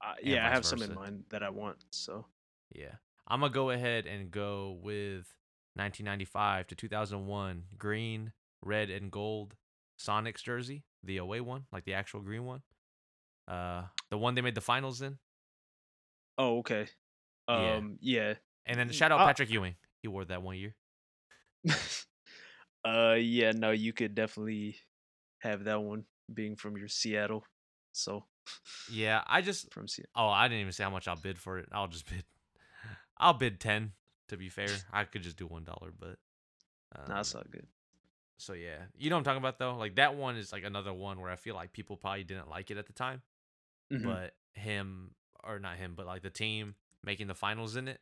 [0.03, 1.77] Uh, yeah, I have some in mind that I want.
[1.91, 2.25] So
[2.73, 2.95] Yeah.
[3.27, 5.35] I'm going to go ahead and go with
[5.75, 8.31] 1995 to 2001 green,
[8.63, 9.55] red, and gold
[9.99, 12.61] Sonics jersey, the away one, like the actual green one.
[13.47, 15.17] Uh, the one they made the finals in.
[16.37, 16.87] Oh, okay.
[17.47, 18.35] Um, yeah.
[18.65, 19.75] And then Mm, shout out Patrick Ewing.
[20.01, 20.75] He wore that one year.
[22.85, 23.51] uh, yeah.
[23.51, 24.77] No, you could definitely
[25.39, 27.43] have that one being from your Seattle.
[27.93, 28.25] So
[28.91, 30.11] Yeah, I just from Seattle.
[30.15, 31.69] Oh, I didn't even say how much I'll bid for it.
[31.71, 32.23] I'll just bid.
[33.17, 33.93] I'll bid ten.
[34.29, 36.17] To be fair, I could just do one dollar, but.
[36.95, 37.65] Um, that's not good.
[38.37, 39.75] So yeah, you know what I'm talking about though.
[39.75, 42.69] Like that one is like another one where I feel like people probably didn't like
[42.71, 43.21] it at the time,
[43.91, 44.03] Mhm.
[44.03, 47.99] but him or not him, but like the team making the finals in it.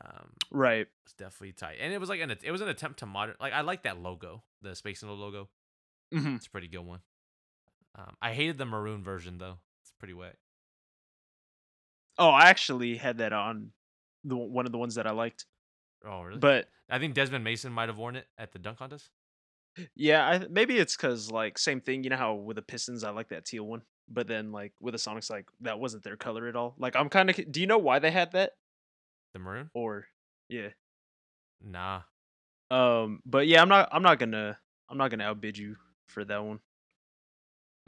[0.00, 0.86] Um, Right.
[1.04, 3.34] it's definitely tight, and it was like an it was an attempt to modern.
[3.40, 5.48] Like I like that logo, the Space Needle logo.
[6.12, 7.00] hmm It's a pretty good one.
[7.94, 9.56] Um, I hated the maroon version though.
[9.82, 10.36] It's pretty wet.
[12.18, 13.72] Oh, I actually had that on
[14.24, 15.46] the one of the ones that I liked.
[16.04, 16.38] Oh really?
[16.38, 19.10] But I think Desmond Mason might have worn it at the dunk contest.
[19.94, 22.04] Yeah, I, maybe it's because like same thing.
[22.04, 24.92] You know how with the Pistons, I like that teal one, but then like with
[24.92, 26.74] the Sonics, like that wasn't their color at all.
[26.78, 27.52] Like I'm kind of.
[27.52, 28.52] Do you know why they had that?
[29.34, 29.70] The maroon?
[29.74, 30.06] Or
[30.48, 30.68] yeah.
[31.62, 32.02] Nah.
[32.70, 33.88] Um, but yeah, I'm not.
[33.92, 34.58] I'm not gonna.
[34.88, 36.60] I'm not gonna outbid you for that one.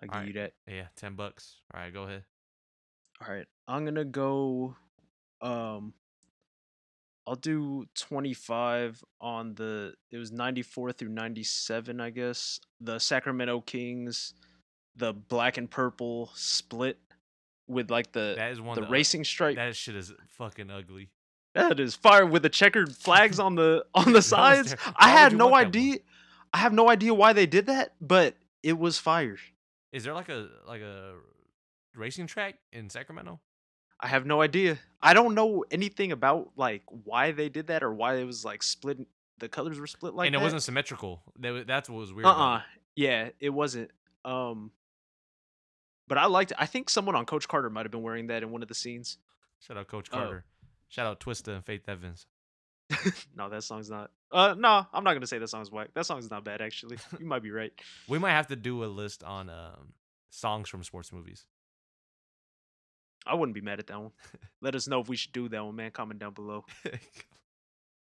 [0.00, 0.26] I give Alright.
[0.28, 0.52] you that.
[0.66, 1.56] Yeah, ten bucks.
[1.74, 2.24] All right, go ahead.
[3.20, 4.76] All right, I'm gonna go.
[5.40, 5.94] Um,
[7.28, 9.92] I'll do 25 on the.
[10.10, 12.58] It was 94 through 97, I guess.
[12.80, 14.32] The Sacramento Kings,
[14.96, 16.98] the black and purple split
[17.66, 19.56] with like the That is one the racing stripe.
[19.56, 21.10] That shit is fucking ugly.
[21.54, 24.74] that is fire with the checkered flags on the on the sides.
[24.96, 25.84] I had no want that one?
[25.84, 25.98] idea.
[26.54, 29.36] I have no idea why they did that, but it was fire.
[29.92, 31.14] Is there like a like a
[31.94, 33.38] racing track in Sacramento?
[34.00, 34.78] I have no idea.
[35.02, 38.62] I don't know anything about like why they did that or why it was like
[38.62, 38.98] split.
[39.38, 40.44] The colors were split like and it that.
[40.44, 41.22] wasn't symmetrical.
[41.38, 42.26] That that's what was weird.
[42.26, 42.60] Uh about uh.
[42.96, 43.90] Yeah, it wasn't.
[44.24, 44.72] Um,
[46.08, 46.52] but I liked.
[46.58, 48.74] I think someone on Coach Carter might have been wearing that in one of the
[48.74, 49.18] scenes.
[49.60, 50.16] Shout out Coach Oh.
[50.16, 50.44] Carter.
[50.88, 52.26] Shout out Twista and Faith Evans.
[53.36, 54.10] no, that song's not.
[54.32, 55.88] Uh, no, I'm not gonna say that song's whack.
[55.94, 56.96] That song's not bad actually.
[57.20, 57.72] You might be right.
[58.08, 59.92] We might have to do a list on um,
[60.30, 61.46] songs from sports movies.
[63.28, 64.12] I wouldn't be mad at that one.
[64.62, 65.90] Let us know if we should do that one, man.
[65.90, 66.64] Comment down below.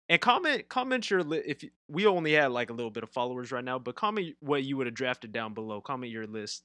[0.09, 3.09] And comment comment your li- if you, we only had like a little bit of
[3.09, 5.81] followers right now, but comment what you would have drafted down below.
[5.81, 6.63] Comment your list.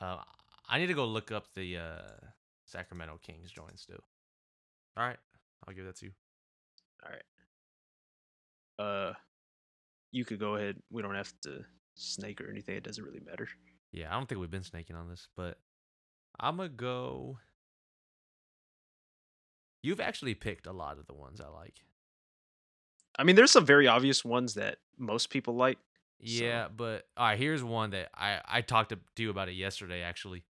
[0.00, 0.18] uh,
[0.68, 2.26] I need to go look up the uh,
[2.66, 3.98] Sacramento Kings joints too.
[4.98, 5.16] All right,
[5.66, 6.12] I'll give that to you.
[7.02, 7.24] All right.
[9.08, 9.12] Uh,
[10.10, 10.76] you could go ahead.
[10.90, 12.76] We don't have to snake or anything.
[12.76, 13.48] It doesn't really matter.
[13.92, 15.56] Yeah, I don't think we've been snaking on this, but
[16.38, 17.38] I'm gonna go.
[19.82, 21.80] You've actually picked a lot of the ones I like.
[23.18, 25.78] I mean, there's some very obvious ones that most people like.
[26.24, 29.48] So- Yeah, but all right, here's one that I I talked to to you about
[29.48, 30.44] it yesterday actually.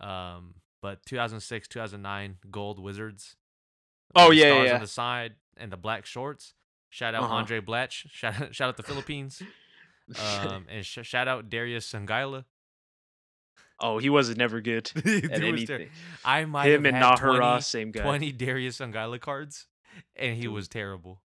[0.00, 3.36] Um, but 2006, 2009 Gold Wizards.
[4.14, 4.74] Oh, yeah, stars yeah.
[4.74, 6.52] on the side and the black shorts.
[6.90, 7.34] Shout out Uh-huh.
[7.42, 8.08] Andray Blatche.
[8.10, 9.42] Shout out, shout out the Philippines.
[10.20, 12.44] Um, and sh- shout out Darius Songaila.
[13.86, 15.90] Oh, he wasn't never good at was ter- anything.
[16.24, 18.02] I might Him have and Nahara, 20, same guy.
[18.02, 19.66] 20 Darius Songaila cards,
[20.16, 20.54] and he Dude.
[20.54, 21.20] was terrible.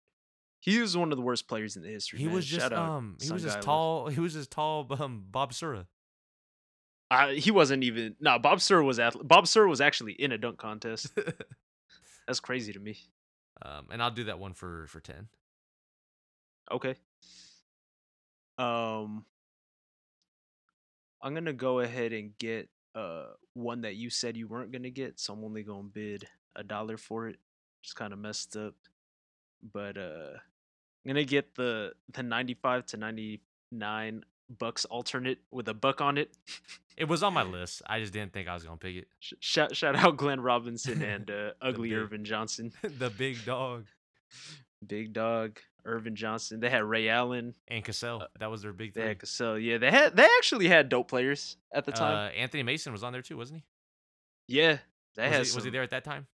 [0.62, 2.20] He was one of the worst players in the history.
[2.20, 2.34] He man.
[2.36, 4.08] was just Shout um he was just tall.
[4.08, 4.88] He was just tall.
[5.00, 5.86] Um, Bob Sura.
[7.12, 8.16] Uh, he wasn't even.
[8.22, 11.12] No, Bob Sir was ath- Bob Sir was actually in a dunk contest.
[12.28, 12.98] That's crazy to me.
[13.62, 15.28] um, and I'll do that one for for ten.
[16.72, 16.96] Okay.
[18.58, 19.26] Um,
[21.26, 25.20] I'm gonna go ahead and get uh one that you said you weren't gonna get,
[25.20, 27.38] so I'm only gonna bid a dollar for it.
[27.84, 28.76] Just kind of messed up,
[29.74, 34.24] but uh, I'm gonna get the the 95 to 99
[34.60, 36.38] bucks alternate with a buck on it.
[36.96, 37.82] It was on my list.
[37.88, 39.08] I just didn't think I was gonna pick it.
[39.20, 43.86] Shout shout out Glenn Robinson and uh, Ugly big- Ervin Johnson, the big dog
[44.86, 46.60] Big Dog Ervin Johnson.
[46.60, 47.54] They had Ray Allen.
[47.68, 48.22] and Cassell.
[48.24, 49.08] Uh, that was their big They three.
[49.10, 49.60] had Cassell.
[49.60, 52.16] Yeah, they had they actually had dope players at the time.
[52.28, 53.60] Uh, Anthony Mason was on there too, wasn't
[54.48, 54.56] he?
[54.56, 54.78] yeah,
[55.18, 55.40] had.
[55.40, 56.28] Was he, was he there at that time?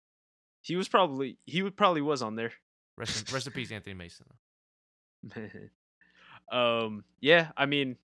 [0.62, 2.52] He was probably he would probably was on there.
[2.98, 4.26] Rest in, rest in peace, Anthony Mason.
[6.52, 7.98] um, yeah, I mean,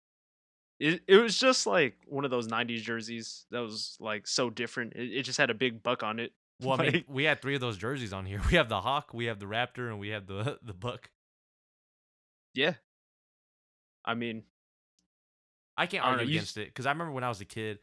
[0.79, 4.93] it it was just like one of those '90s jerseys that was like so different.
[4.93, 6.31] It, it just had a big buck on it.
[6.61, 8.41] Well, I mean, Like- we had three of those jerseys on here.
[8.49, 11.09] We have the hawk, we have the raptor, and we have the the buck.
[12.55, 12.75] Yeah,
[14.05, 14.45] I mean,
[15.77, 17.45] I can't I know, argue you against it because I remember when I was a
[17.45, 17.79] kid.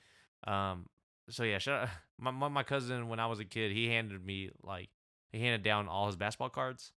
[0.47, 0.87] Um,
[1.29, 4.51] so yeah, shout out, my, my cousin when I was a kid, he handed me
[4.63, 4.91] like
[5.33, 6.93] he handed down all his basketball cards,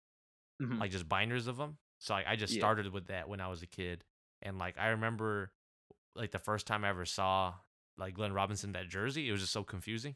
[0.60, 0.82] mhm.
[0.82, 1.78] like just binders of them.
[2.00, 2.56] So like, I just Yeah.
[2.56, 4.06] started with that when I was a kid,
[4.42, 5.52] and like I remember
[6.16, 7.56] like the first time I ever saw
[7.98, 10.16] like Glenn Robinson that jersey, it was just so confusing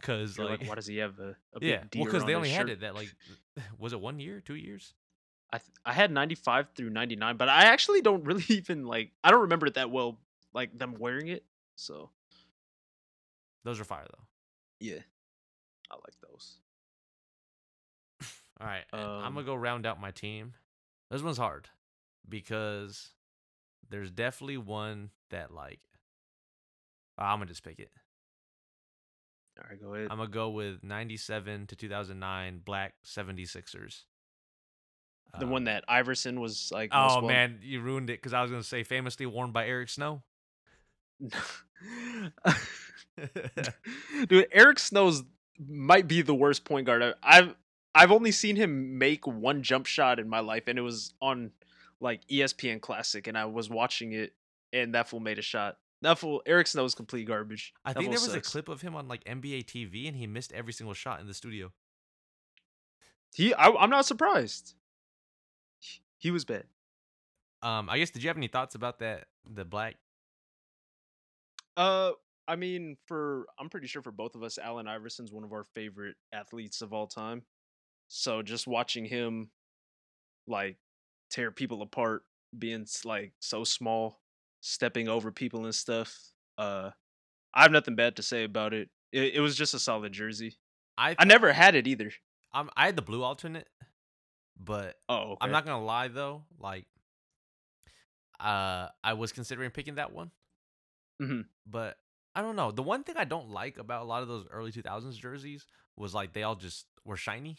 [0.00, 2.50] because like, like, why does he have a, a big yeah, well because they only
[2.50, 2.70] had shirt?
[2.70, 3.14] it that like
[3.78, 4.94] was it one year, two years?
[5.52, 9.30] I th- I had 95 through 99, but I actually don't really even like I
[9.30, 10.18] don't remember it that well
[10.52, 11.44] like them wearing it.
[11.76, 12.10] So,
[13.64, 14.24] Those are fire though.
[14.80, 15.00] yeah.
[15.90, 16.58] I like those.
[18.60, 20.54] All right, I'm Um, gonna go round out my team.
[21.10, 21.68] This one's hard
[22.28, 23.10] because
[23.88, 25.80] there's definitely one that like
[27.18, 27.90] I'm gonna just pick it.
[29.58, 30.08] All right, go ahead.
[30.10, 34.02] I'm gonna go with 97 to 2009 Black 76ers.
[35.38, 38.50] The Um, one that Iverson was like Oh man, you ruined it because I was
[38.50, 40.22] gonna say famously worn by Eric Snow.
[44.28, 45.22] Dude, Eric Snow's
[45.58, 47.14] might be the worst point guard.
[47.22, 47.54] I've
[47.94, 51.50] I've only seen him make one jump shot in my life, and it was on
[52.00, 54.32] like ESPN Classic, and I was watching it,
[54.72, 55.76] and that fool made a shot.
[56.02, 57.74] That fool, Eric Snow is complete garbage.
[57.84, 58.48] I That think there was sucks.
[58.48, 61.26] a clip of him on like NBA TV, and he missed every single shot in
[61.26, 61.72] the studio.
[63.34, 64.74] He, I, I'm not surprised.
[66.20, 66.64] He- He was bad.
[67.62, 69.28] Um, I guess did you have any thoughts about that?
[69.44, 69.96] The black.
[71.76, 72.12] Uh,
[72.48, 75.64] I mean, for I'm pretty sure for both of us, Allen Iverson's one of our
[75.64, 77.42] favorite athletes of all time.
[78.08, 79.50] So just watching him,
[80.46, 80.76] like,
[81.30, 82.24] tear people apart,
[82.58, 84.20] being like so small,
[84.60, 86.16] stepping over people and stuff.
[86.58, 86.90] Uh,
[87.54, 88.90] I have nothing bad to say about it.
[89.12, 90.56] It, it was just a solid jersey.
[90.98, 92.12] I I never had it either.
[92.52, 93.68] I'm, I had the blue alternate,
[94.62, 95.38] but Oh, okay.
[95.40, 96.44] I'm not gonna lie though.
[96.58, 96.86] Like,
[98.38, 100.30] uh, I was considering picking that one,
[101.20, 101.46] Mhm.
[101.66, 101.98] but
[102.34, 102.70] I don't know.
[102.70, 106.14] The one thing I don't like about a lot of those early 2000s jerseys was
[106.14, 107.58] like they all just were shiny.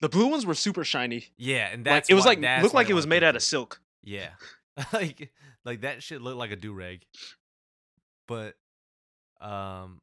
[0.00, 1.28] The blue ones were super shiny.
[1.38, 3.80] Yeah, and Like it was like looked like it was made out of silk.
[4.02, 4.34] Yeah,
[4.92, 5.32] like
[5.64, 7.04] like that shit looked like a do rag.
[8.28, 8.56] But
[9.40, 10.02] um,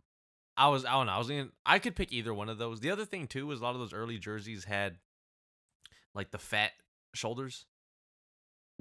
[0.57, 1.11] I was I don't know.
[1.13, 1.51] I was in.
[1.65, 2.79] I could pick either one of those.
[2.79, 4.97] The other thing too was a lot of those early jerseys had
[6.13, 6.71] like the fat
[7.13, 7.65] shoulders.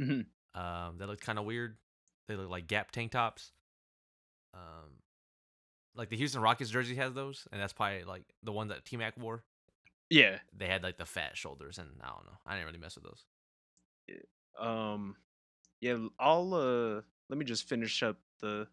[0.01, 0.27] Mhm.
[0.55, 1.79] Um, that looked kind of weird.
[2.29, 3.53] They look like Gap tank tops.
[4.55, 5.03] Um,
[5.95, 8.97] like the Houston Rockets jersey has those, and that's probably like the one that T
[8.97, 9.45] Mac wore.
[10.11, 10.39] Yeah.
[10.53, 12.39] They had like the fat shoulders, and I don't know.
[12.47, 13.25] I didn't really mess with those.
[14.59, 15.17] Um,
[15.81, 18.69] yeah, I'll uh let me just finish up the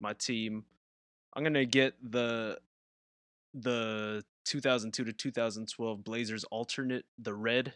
[0.00, 0.64] my team.
[1.34, 2.60] I'm gonna get the
[3.54, 7.74] the 2002 to 2012 Blazers alternate, the red.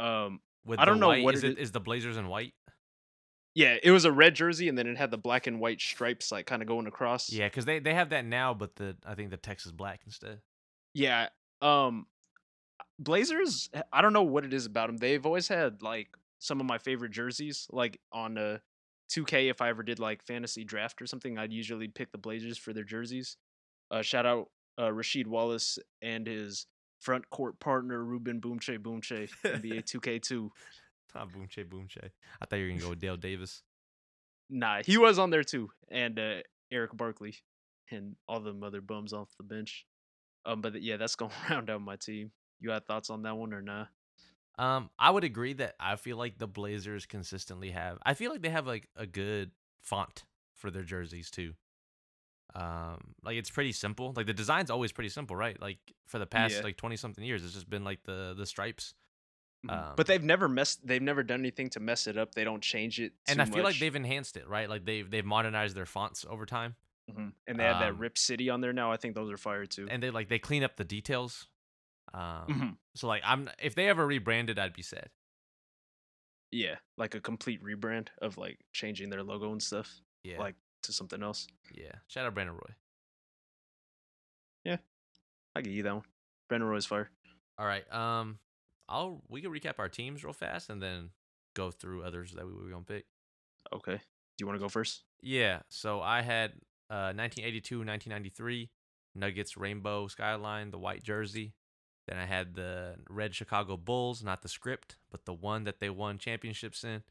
[0.00, 2.54] Um, With I don't know white, what is it it is the Blazers in white.
[3.54, 6.30] yeah, it was a red jersey, and then it had the black and white stripes
[6.32, 7.30] like kind of going across.
[7.32, 10.00] Yeah, because they they have that now, but the I think the text is black
[10.06, 10.40] instead.
[10.94, 11.28] Yeah.
[11.60, 12.06] Um
[13.00, 14.96] Blazers, I don't know what it is about them.
[14.96, 16.08] They've always had like
[16.40, 17.66] some of my favorite jerseys.
[17.70, 18.58] Like on uh
[19.10, 22.58] 2K if I ever did like fantasy draft or something, I'd usually pick the Blazers
[22.58, 23.36] for their jerseys.
[23.90, 24.48] Uh shout out
[24.78, 26.66] uh Rasheed Wallace and his
[27.00, 30.50] front court partner Ruben Boumtje-Boumtje, NBA 2K2.
[31.14, 32.10] Not boom che boom che.
[32.40, 33.62] I thought you were gonna go with Dale Davis.
[34.50, 35.70] Nah, he was on there too.
[35.90, 37.34] And uh Erick Barkley
[37.90, 39.86] and all the other bums off the bench.
[40.44, 42.32] Um but yeah, that's gonna round out my team.
[42.60, 43.86] You got thoughts on that one or nah?
[44.58, 47.98] Um, I would agree that I feel like the Blazers consistently have.
[48.04, 50.24] I feel like they have like a good font
[50.56, 51.54] for their jerseys too.
[52.54, 54.12] Um, like it's pretty simple.
[54.16, 55.60] Like the design's always pretty simple, right?
[55.60, 56.62] Like for the past Yeah.
[56.62, 58.94] like twenty something years, it's just been like the the stripes.
[59.66, 59.72] Mhm.
[59.72, 60.86] Um, but they've never messed.
[60.86, 62.34] They've never done anything to mess it up.
[62.34, 63.12] They don't change it.
[63.26, 64.68] and I feel like they've enhanced it, right?
[64.68, 66.76] Like they've they've modernized their fonts over time,
[67.10, 67.32] Mhm.
[67.46, 68.92] and they have that um, Rip City on there now.
[68.92, 69.86] I think those are fire too.
[69.90, 71.48] and they like they clean up the details.
[72.14, 72.76] Um, Mhm.
[72.94, 75.10] so like I'm if they ever rebranded, I'd be sad.
[76.50, 80.92] Yeah, like a complete rebrand of like changing their logo and stuff, Yeah, like to
[80.92, 81.46] something else.
[81.74, 81.92] yeah.
[82.08, 82.74] Shout out Brandon Roy.
[84.64, 84.76] Yeah.
[85.54, 86.04] I give you that one.
[86.48, 87.10] Brandon Roy's fire.
[87.58, 87.90] All right.
[87.92, 88.38] Um,
[88.88, 91.10] I'll we can recap our teams real fast and then
[91.54, 93.06] go through others that we were gonna pick.
[93.72, 93.96] Okay.
[93.96, 95.02] Do you want to go first?
[95.20, 95.60] Yeah.
[95.68, 96.52] So I had
[96.90, 98.70] uh 1982, 1993
[99.14, 101.54] Nuggets rainbow skyline, the white jersey.
[102.06, 105.90] Then I had the red Chicago Bulls, not the script, but the one that they
[105.90, 107.02] won championships in.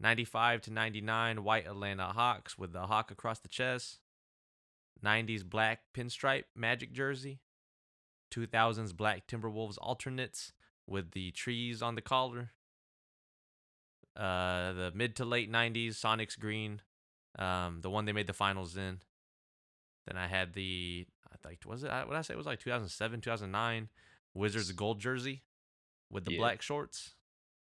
[0.00, 3.98] 95 to 99 white Atlanta Hawks with the hawk across the chest.
[5.04, 7.40] 90s black pinstripe Magic jersey.
[8.32, 10.52] 2000s black Timberwolves alternates
[10.86, 12.50] with the trees on the collar.
[14.16, 16.80] Uh, the mid to late 90s Sonics green,
[17.38, 19.00] um, the one they made the finals in.
[20.06, 22.60] Then I had the I think was it what did I say it was like
[22.60, 23.88] 2007 2009
[24.34, 25.42] Wizards gold jersey
[26.10, 26.38] with the Yeah.
[26.38, 27.14] black shorts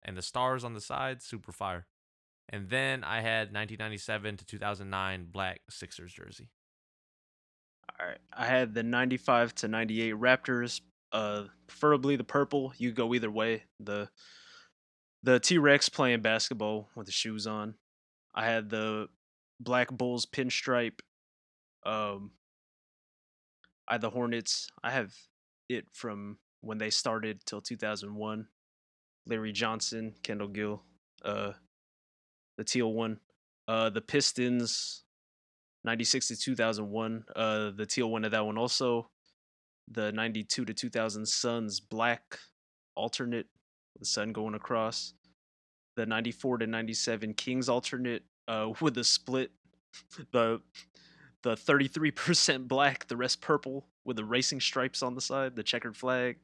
[0.03, 1.87] and the stars on the side, super fire.
[2.49, 6.49] And then I had 1997 to 2009 black Sixers jersey.
[7.99, 8.17] All right.
[8.31, 12.73] I had the 95 to 98 Raptors, uh preferably the purple.
[12.77, 13.63] You go either way.
[13.79, 14.09] The
[15.23, 17.75] the T-Rex playing basketball with the shoes on.
[18.35, 19.07] I had the
[19.59, 20.99] Black Bulls pinstripe.
[21.85, 22.31] Um
[23.87, 24.69] I had the Hornets.
[24.83, 25.13] I have
[25.69, 28.47] it from when they started till 2001.
[29.25, 30.83] Larry Johnson, Kendall Gill,
[31.23, 31.53] uh
[32.57, 33.19] the teal one.
[33.67, 35.03] Uh the Pistons
[35.83, 37.25] 96 to 2001.
[37.35, 39.09] Uh, the teal one of that one also.
[39.91, 42.39] The 92 to 2000 Suns black
[42.95, 43.47] alternate,
[43.99, 45.13] the sun going across.
[45.95, 49.51] The 94 to 97 Kings alternate, uh, with the split.
[50.31, 50.61] The
[51.43, 55.97] the 33% black, the rest purple, with the racing stripes on the side, the checkered
[55.97, 56.37] flag.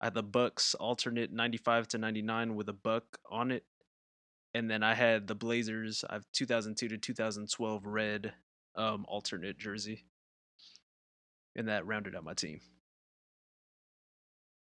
[0.00, 3.64] I had the Bucks alternate 95 to 99 with a buck on it.
[4.54, 6.04] And then I had the Blazers.
[6.08, 8.32] I have 2002 to 2012 red
[8.76, 10.04] um, alternate jersey.
[11.56, 12.60] And that rounded out my team.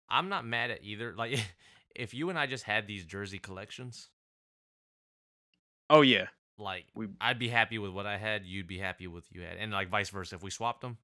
[0.09, 1.13] I'm not mad at either.
[1.17, 1.39] Like,
[1.95, 4.09] if you and I just had these jersey collections,
[5.89, 6.27] Oh yeah,
[6.57, 8.45] like we I'd be happy with what I had.
[8.45, 10.35] You'd be happy with what you had, and like vice versa.
[10.35, 10.97] If we swapped them,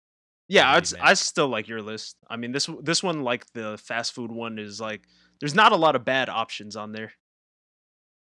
[0.48, 0.72] yeah.
[0.72, 1.02] I'd, be s- mad.
[1.04, 2.18] I still like your list.
[2.30, 5.02] I mean this this one like the fast food one is like
[5.40, 7.14] there's not a lot of bad options on there.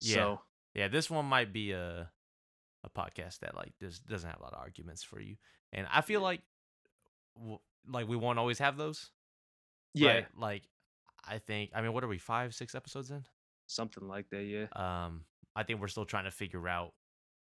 [0.02, 0.14] Yeah.
[0.14, 0.40] So
[0.74, 2.10] yeah, this one might be a
[2.84, 5.36] a podcast that like just doesn't have a lot of arguments for you.
[5.72, 6.40] And I feel like,
[7.88, 9.10] like we won't always have those.
[9.94, 10.26] yeah, right?
[10.36, 10.62] Like,
[11.26, 11.70] I think.
[11.74, 12.18] I mean, what are we?
[12.18, 13.24] Five, six episodes in?
[13.72, 14.42] something like that.
[14.42, 14.66] Yeah.
[14.76, 15.24] Um,
[15.56, 16.92] I think we're still trying to figure out,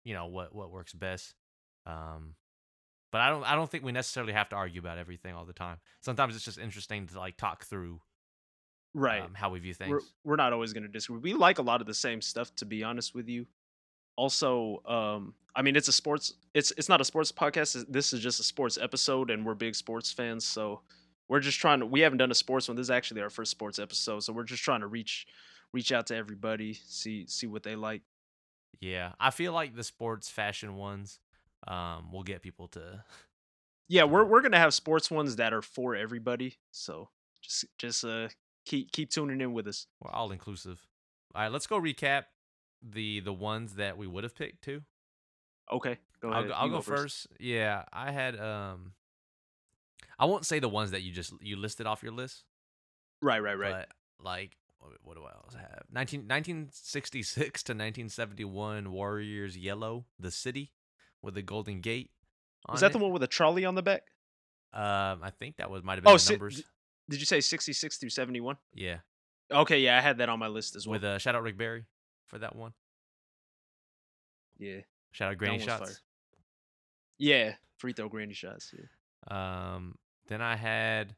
[0.05, 1.35] you know, what what works best.
[1.87, 2.35] Um,
[3.13, 5.53] but I don't I don't think we necessarily have to argue about everything all the
[5.53, 5.79] time.
[6.01, 8.01] Sometimes it's just interesting to like talk through
[8.95, 9.23] Right.
[9.23, 9.91] um, how we view things.
[9.91, 11.19] we're we're not always going to disagree.
[11.19, 13.47] We like a lot of the same stuff, to be honest with you.
[14.17, 16.35] Also, um, I mean, it's a sports.
[16.55, 17.85] It's it's not a sports podcast.
[17.89, 20.47] This is just a sports episode, and we're big sports fans.
[20.47, 20.81] So
[21.29, 21.87] we're just trying to.
[21.87, 22.77] We haven't done a sports one.
[22.77, 24.23] This is actually our first sports episode.
[24.23, 25.27] So we're just trying to reach
[25.73, 28.03] reach out to everybody, see see what they like.
[28.81, 31.19] yeah, I feel like the sports fashion ones
[31.67, 33.03] um will get people to
[33.89, 36.57] Yeah, we're we're gonna have sports ones that are for everybody.
[36.71, 37.09] So
[37.43, 38.29] just just uh
[38.65, 39.87] keep keep tuning in with us.
[40.01, 40.87] we're all inclusive.
[41.35, 42.25] All right, let's go recap
[42.83, 44.83] the the ones that we would have picked too.
[45.73, 46.49] Okay, go I'll ahead.
[46.49, 47.27] go, I'll You go first.
[47.41, 48.93] Yeah, I had um
[50.19, 52.45] I won't say the ones that you just you listed off your list.
[53.23, 53.73] Right, right, right.
[53.73, 53.89] But
[54.25, 54.57] like
[55.03, 55.85] what, do I else have?
[55.91, 60.73] 19, 1966 to 1971 Warriors yellow, the city
[61.23, 62.11] with the golden gate.
[62.71, 64.03] Was that the one with a trolley on the back?
[64.75, 66.63] Um I think that was might have been Oh, numbers.
[67.09, 68.57] Did you say 66 through 71?
[68.75, 68.99] yeah.
[69.53, 70.93] Okay, yeah, I had that on my list as well.
[70.93, 71.85] With uh shout out Rick Barry
[72.27, 72.73] for that one.
[74.59, 74.81] yeah.
[75.13, 75.81] Shout out Granny Shots.
[75.81, 75.97] fire.
[77.19, 78.75] Yeah, free throw granny shots.
[78.77, 79.75] Yeah.
[79.75, 79.97] Um,
[80.27, 81.15] then I had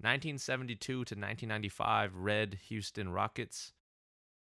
[0.00, 3.72] 1972 to 1995 Red Houston Rockets.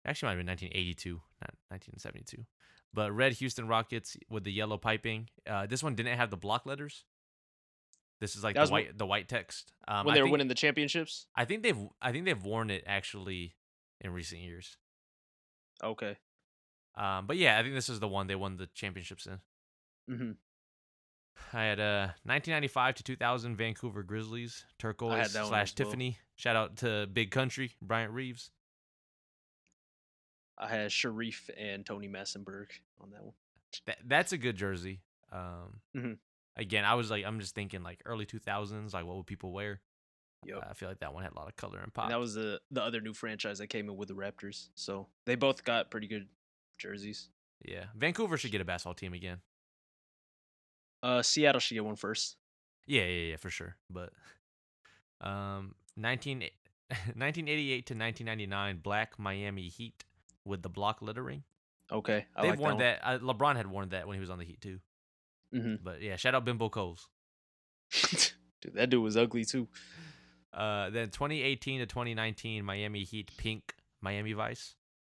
[0.05, 1.09] Actually, might have been 1982,
[1.41, 2.45] not 1972.
[2.93, 5.27] But Red Houston Rockets with the yellow piping.
[5.45, 7.03] Uh, this one didn't have the block letters.
[8.21, 9.73] This is like the white the white text.
[9.87, 11.27] Um, when I they were think, winning the championships?
[11.35, 13.55] I think they've I think they've worn it actually
[14.01, 14.77] in recent years.
[15.83, 16.17] Okay.
[16.95, 19.39] Um, but yeah, I think this is the one they won the championships in.
[20.15, 20.31] hmm
[21.51, 25.65] I had uh 1995 to 2000 Vancouver Grizzlies turquoise slash as well.
[25.87, 26.17] Tiffany.
[26.37, 28.51] Shout out to Big Country Bryant Reeves.
[30.57, 32.67] I had Shareef and Tony Massenberg
[33.01, 33.33] on that one.
[33.85, 35.01] That that's a good jersey.
[35.31, 36.17] Um, Mhm.
[36.57, 39.81] Again, I was like, I'm just thinking like early 2000s, like what would people wear?
[40.45, 40.57] Yep.
[40.57, 42.05] Uh, I feel like that one had a lot of color and pop.
[42.05, 44.69] And that was the the other new franchise that came in with the Raptors.
[44.75, 46.27] So they both got pretty good
[46.77, 47.29] jerseys.
[47.63, 49.39] yeah, Vancouver should get a basketball team again.
[51.01, 52.37] Uh, Seattle should get one first.
[52.87, 53.75] Yeah, yeah, yeah, for sure.
[53.89, 54.11] But
[55.21, 56.39] um, 19,
[56.89, 60.03] 1988 to 1999 Black Miami Heat
[60.45, 61.43] with the block lettering.
[61.91, 63.01] Okay, I They've like worn that.
[63.03, 63.07] that.
[63.07, 64.79] Uh, LeBron had worn that when he was on the Heat too.
[65.51, 67.07] Hmm But yeah, shout out Bimbo Coles.
[68.61, 69.67] dude, that dude was ugly too.
[70.53, 74.75] Uh, then 2018 to 2019 Miami Heat pink Miami Vice.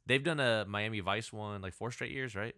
[0.08, 2.56] They've done a Miami Vice one like four straight years, right?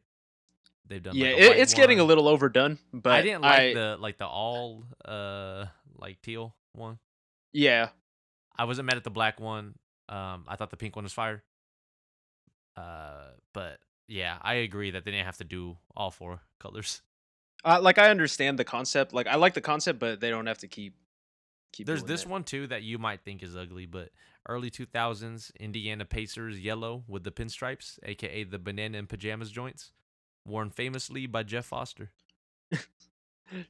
[0.85, 1.15] They've done.
[1.15, 4.17] yeah, like, it, it's getting a little overdone, but I didn't like I- the like
[4.17, 5.65] the all uh
[5.97, 6.99] like teal one.
[7.51, 7.89] Yeah,
[8.57, 9.75] I wasn't mad at the black one.
[10.09, 11.43] Um, I thought the pink one was fire.
[12.75, 17.01] Uh, but yeah, I agree that they didn't have to do all four colors.
[17.65, 19.13] Uh, like I understand the concept.
[19.13, 20.95] Like I like the concept, but they don't have to keep.
[21.73, 22.29] keep There's this that.
[22.29, 24.09] one too that you might think is ugly, but
[24.49, 29.91] early 2000s Indiana Pacers yellow with the pinstripes, aka the banana and pajamas joints,
[30.45, 32.11] worn famously by Jeff Foster.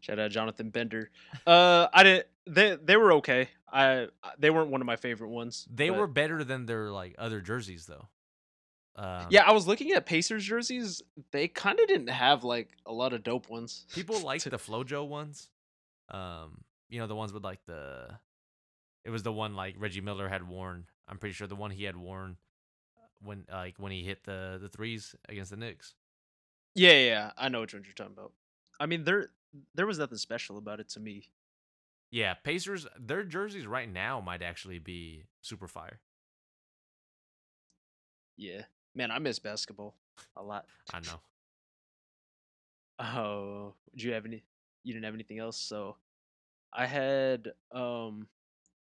[0.02, 1.12] Shout out Jonathan Bender.
[1.46, 2.28] Uh, I didn't.
[2.48, 3.50] They they were okay.
[3.72, 5.68] I I- they weren't one of my favorite ones.
[5.72, 8.08] They but- were better than their like other jerseys though.
[8.98, 11.02] Um, Yeah, I was looking at Pacers jerseys.
[11.32, 13.86] They kind of didn't have like a lot of dope ones.
[13.94, 15.50] people like To- the FloJo ones.
[16.10, 18.08] Um, you know the ones with like the,
[19.04, 20.86] it was the one like Reggie Miller had worn.
[21.08, 22.38] I'm pretty sure the one he had worn
[23.22, 25.96] when like when he hit the the threes against the Knicks.
[26.76, 28.32] Yeah, yeah, yeah, I know which ones you're talking about.
[28.80, 29.30] I mean, there
[29.76, 31.30] there was nothing special about it to me.
[32.10, 36.00] Yeah, Pacers, their jerseys right now might actually be super fire.
[38.38, 38.62] Yeah,
[38.98, 39.94] man, I miss basketball
[40.36, 40.66] a lot.
[40.94, 41.20] I know.
[43.00, 44.44] Oh, do you have any?
[44.84, 45.96] You didn't have anything else, so
[46.74, 48.28] I had um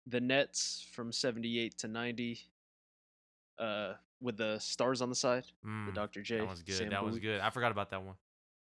[0.06, 2.38] the Nets from 78 to 90
[3.58, 6.22] uh with the stars on the side, the Mm, Dr.
[6.22, 6.38] J.
[6.38, 6.74] that was good.
[6.76, 7.40] Sam that was good.
[7.40, 8.14] I forgot about that one.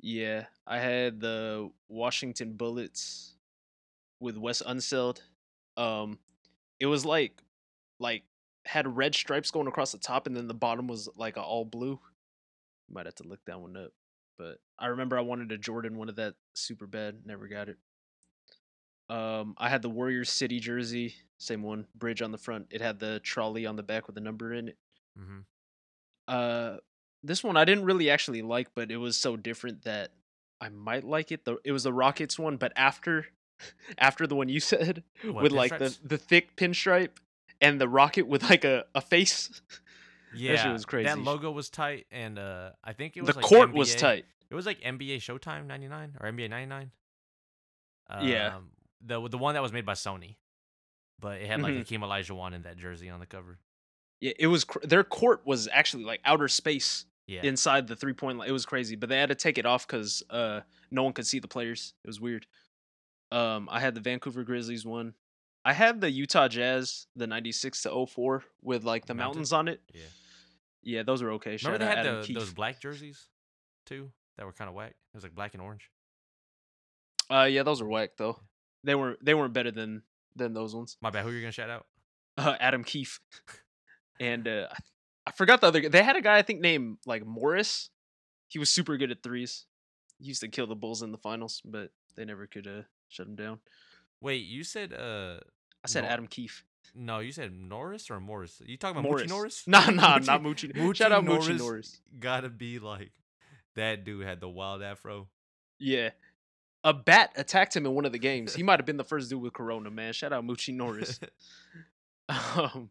[0.00, 3.34] Yeah, I had the Washington Bullets
[4.20, 5.20] with Wes Unseld.
[5.76, 6.18] Um,
[6.80, 7.32] it was like,
[7.98, 8.22] like
[8.66, 11.98] had red stripes going across the top, and then the bottom was like all blue.
[12.90, 13.90] Might have to look that one up,
[14.38, 17.20] but I remember I wanted a Jordan one of that super bad.
[17.24, 17.78] Never got it.
[19.08, 22.66] Um, I had the Warriors City jersey, same one, bridge on the front.
[22.70, 24.76] It had the trolley on the back with a number in it.
[25.18, 25.38] Mm-hmm.
[26.28, 26.76] Uh,
[27.22, 30.10] this one I didn't really actually like, but it was so different that
[30.60, 31.44] I might like it.
[31.44, 33.26] The it was the Rockets one, but after
[33.98, 37.18] after the one you said What, with like the the thick pinstripe
[37.60, 39.60] and the rocket with like a, a face.
[40.34, 41.04] Yeah, shit was crazy.
[41.04, 43.94] That logo was tight, and uh, I think it the was like the court was
[43.94, 44.26] tight.
[44.50, 46.90] It was like NBA Showtime '99 or NBA '99.
[48.22, 48.56] Yeah.
[48.56, 50.36] Um, the the one that was made by Sony,
[51.20, 51.78] but it had like Mhm.
[51.78, 53.58] Hakeem Olajuwon in that jersey on the cover.
[54.20, 58.12] Yeah, it was cr- their court was actually like outer space Yeah, inside the three
[58.12, 58.48] point line.
[58.48, 61.26] It was crazy, but they had to take it off because uh no one could
[61.26, 61.94] see the players.
[62.04, 62.46] It was weird.
[63.30, 65.14] Um, I had the Vancouver Grizzlies one.
[65.68, 69.38] I had the Utah Jazz, the ninety six to 04 with like the Mountain?
[69.40, 69.80] mountains on it.
[69.92, 70.02] yeah.
[70.84, 71.58] Yeah, those were okay.
[71.64, 73.26] Remember Shout they had the, those black jerseys
[73.86, 74.90] too that were kind of whack.
[74.90, 75.90] It was like black and orange.
[77.28, 78.38] Uh, yeah, those were whack though.
[78.84, 80.02] They weren't they weren't better than
[80.36, 80.96] than those ones.
[81.02, 81.24] My bad.
[81.24, 81.86] Who are you gonna shout out?
[82.38, 83.18] Uh, Adam Keefe,
[84.20, 84.76] and uh, I,
[85.26, 85.80] I forgot the other.
[85.80, 85.88] guy.
[85.88, 87.90] They had a guy I think named like Morris.
[88.46, 89.66] He was super good at threes.
[90.18, 93.26] He used to kill the Bulls in the finals, but they never could uh, shut
[93.26, 93.58] him down.
[94.20, 95.38] Wait, you said uh
[95.86, 96.64] I said Nor- Adam Keefe.
[96.94, 98.60] no, you said Norris or Morris?
[98.64, 99.24] You talking about Morris.
[99.24, 99.64] Moochie Norris?
[99.66, 100.74] Nah, nah, not Moochie.
[100.74, 102.00] Moochie Shout out Norris, Moochie Norris.
[102.18, 103.12] Gotta be like
[103.74, 105.28] that dude had the wild afro.
[105.78, 106.10] Yeah.
[106.84, 108.54] A bat attacked him in one of the games.
[108.54, 110.12] He might have been the first dude with Corona, man.
[110.12, 111.20] Shout out Moochie Norris.
[112.28, 112.90] um,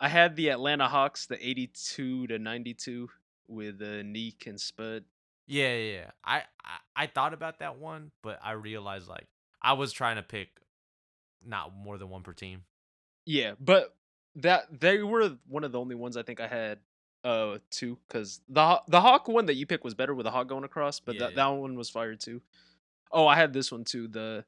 [0.00, 3.08] I had the Atlanta Hawks, the 82 to 92
[3.48, 5.04] with uh, Nique and Spud.
[5.46, 5.92] Yeah, yeah.
[5.92, 6.10] yeah.
[6.24, 9.26] I, I I thought about that one, but I realized like
[9.60, 10.48] I was trying to pick
[11.46, 12.62] not more than one per team.
[13.26, 13.94] Yeah, but
[14.36, 16.78] that they were one of the only ones I think I had
[17.24, 20.48] uh two because the the Hawk one that you picked was better with the Hawk
[20.48, 22.40] going across, but Yeah, that that one was fired too.
[23.10, 24.44] Oh, I had this one too, the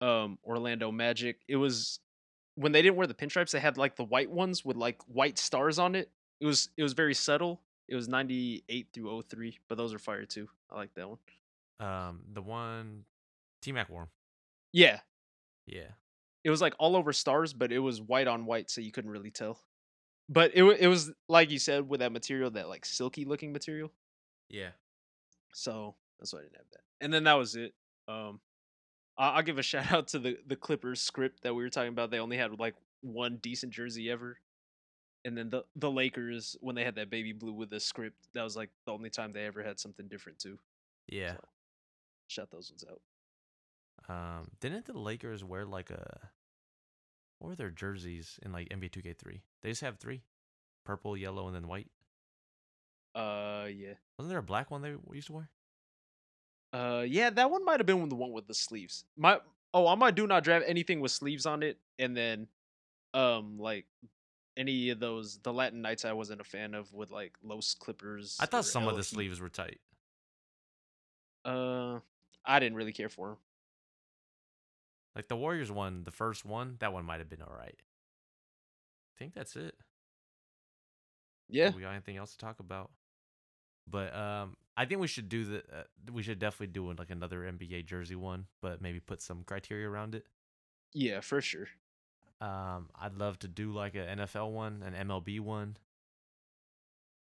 [0.00, 1.40] um Orlando Magic.
[1.48, 2.00] It was
[2.54, 5.38] when they didn't wear the pinstripes, they had like the white ones with like white
[5.38, 6.10] stars on it.
[6.40, 7.60] It was it was very subtle.
[7.88, 10.48] It was 98 through 03, but those are fire too.
[10.70, 11.18] I like that one.
[11.80, 13.04] Um, the one
[13.62, 14.08] T Mac wore.
[14.72, 15.00] Yeah,
[15.66, 15.88] Yeah,
[16.44, 19.10] it was like all over stars, but it was white on white, so you couldn't
[19.10, 19.60] really tell.
[20.28, 23.92] But it it was like you said with that material, that like silky looking material.
[24.48, 24.70] yeah.
[25.52, 26.82] So that's why I didn't have that.
[27.00, 27.74] And then that was it.
[28.06, 28.40] Um,
[29.18, 31.88] I- I'll give a shout out to the the Clippers script that we were talking
[31.88, 32.10] about.
[32.10, 34.38] They only had like one decent jersey ever.
[35.24, 38.42] And then the the Lakers when they had that baby blue with the script, that
[38.42, 40.58] was like the only time they ever had something different too.
[41.08, 41.32] Yeah.
[41.32, 41.40] So,
[42.28, 43.00] shout those ones out.
[44.08, 46.30] Um, didn't the Lakers wear like a
[47.38, 49.40] what were their jerseys in like NBA 2K3?
[49.62, 50.22] They just have three,
[50.84, 51.88] purple, yellow, and then white.
[53.14, 53.94] Uh, yeah.
[54.18, 55.50] Wasn't there a black one they used to wear?
[56.72, 59.04] Uh, yeah, that one might have been the one with the sleeves.
[59.16, 59.38] My
[59.74, 62.46] oh, on my do not draft anything with sleeves on it, and then,
[63.14, 63.86] um, like
[64.56, 68.36] any of those the Latin Nights I wasn't a fan of with like Los Clippers.
[68.38, 69.80] I thought some of the sleeves were tight.
[71.44, 71.98] Uh,
[72.44, 73.36] I didn't really care for them.
[75.14, 77.76] Like the Warriors one, the first one, that one might have been all right.
[79.14, 79.74] I think that's it.
[81.48, 82.90] Yeah, we got anything else to talk about?
[83.88, 85.58] But um, I think we should do the.
[85.58, 85.82] Uh,
[86.12, 90.14] we should definitely do like another NBA jersey one, but maybe put some criteria around
[90.14, 90.26] it.
[90.94, 91.66] yeah, for sure.
[92.40, 95.76] Um, I'd love to do like an NFL one, an MLB one.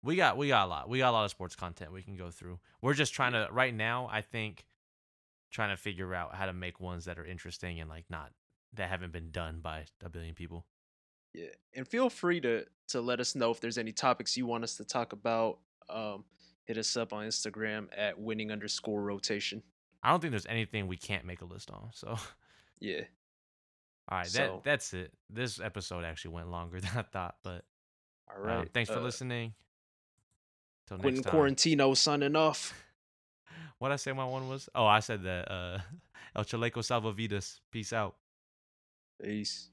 [0.02, 0.88] We got we got a lot.
[0.88, 2.60] We got a lot of sports content we can go through.
[2.80, 4.08] We're just trying to right now.
[4.12, 4.64] I think
[5.50, 8.30] trying to figure out how to make ones that are interesting and like not
[8.74, 10.66] that haven't been done by a billion people.
[11.34, 14.64] Yeah, and feel free to to let us know if there's any topics you want
[14.64, 15.58] us to talk about.
[15.90, 16.24] Um,
[16.64, 19.62] hit us up on Instagram at winning underscore rotation.
[20.02, 21.90] I don't think there's anything we can't make a list on.
[21.92, 22.16] So
[22.80, 23.00] Yeah,
[24.10, 25.12] All right, So- that that's it.
[25.30, 27.64] This episode actually went longer than I thought, but
[28.30, 28.58] all right.
[28.58, 29.54] um, thanks for uh, listening.
[30.86, 31.34] Till next Quentin time.
[31.34, 32.74] Quarantino signing off.
[33.78, 34.68] What I say my one was?
[34.74, 35.78] Oh, I said that uh
[36.36, 37.60] El Chaleco Salvavidas.
[37.70, 38.16] Peace out.
[39.22, 39.70] Peace.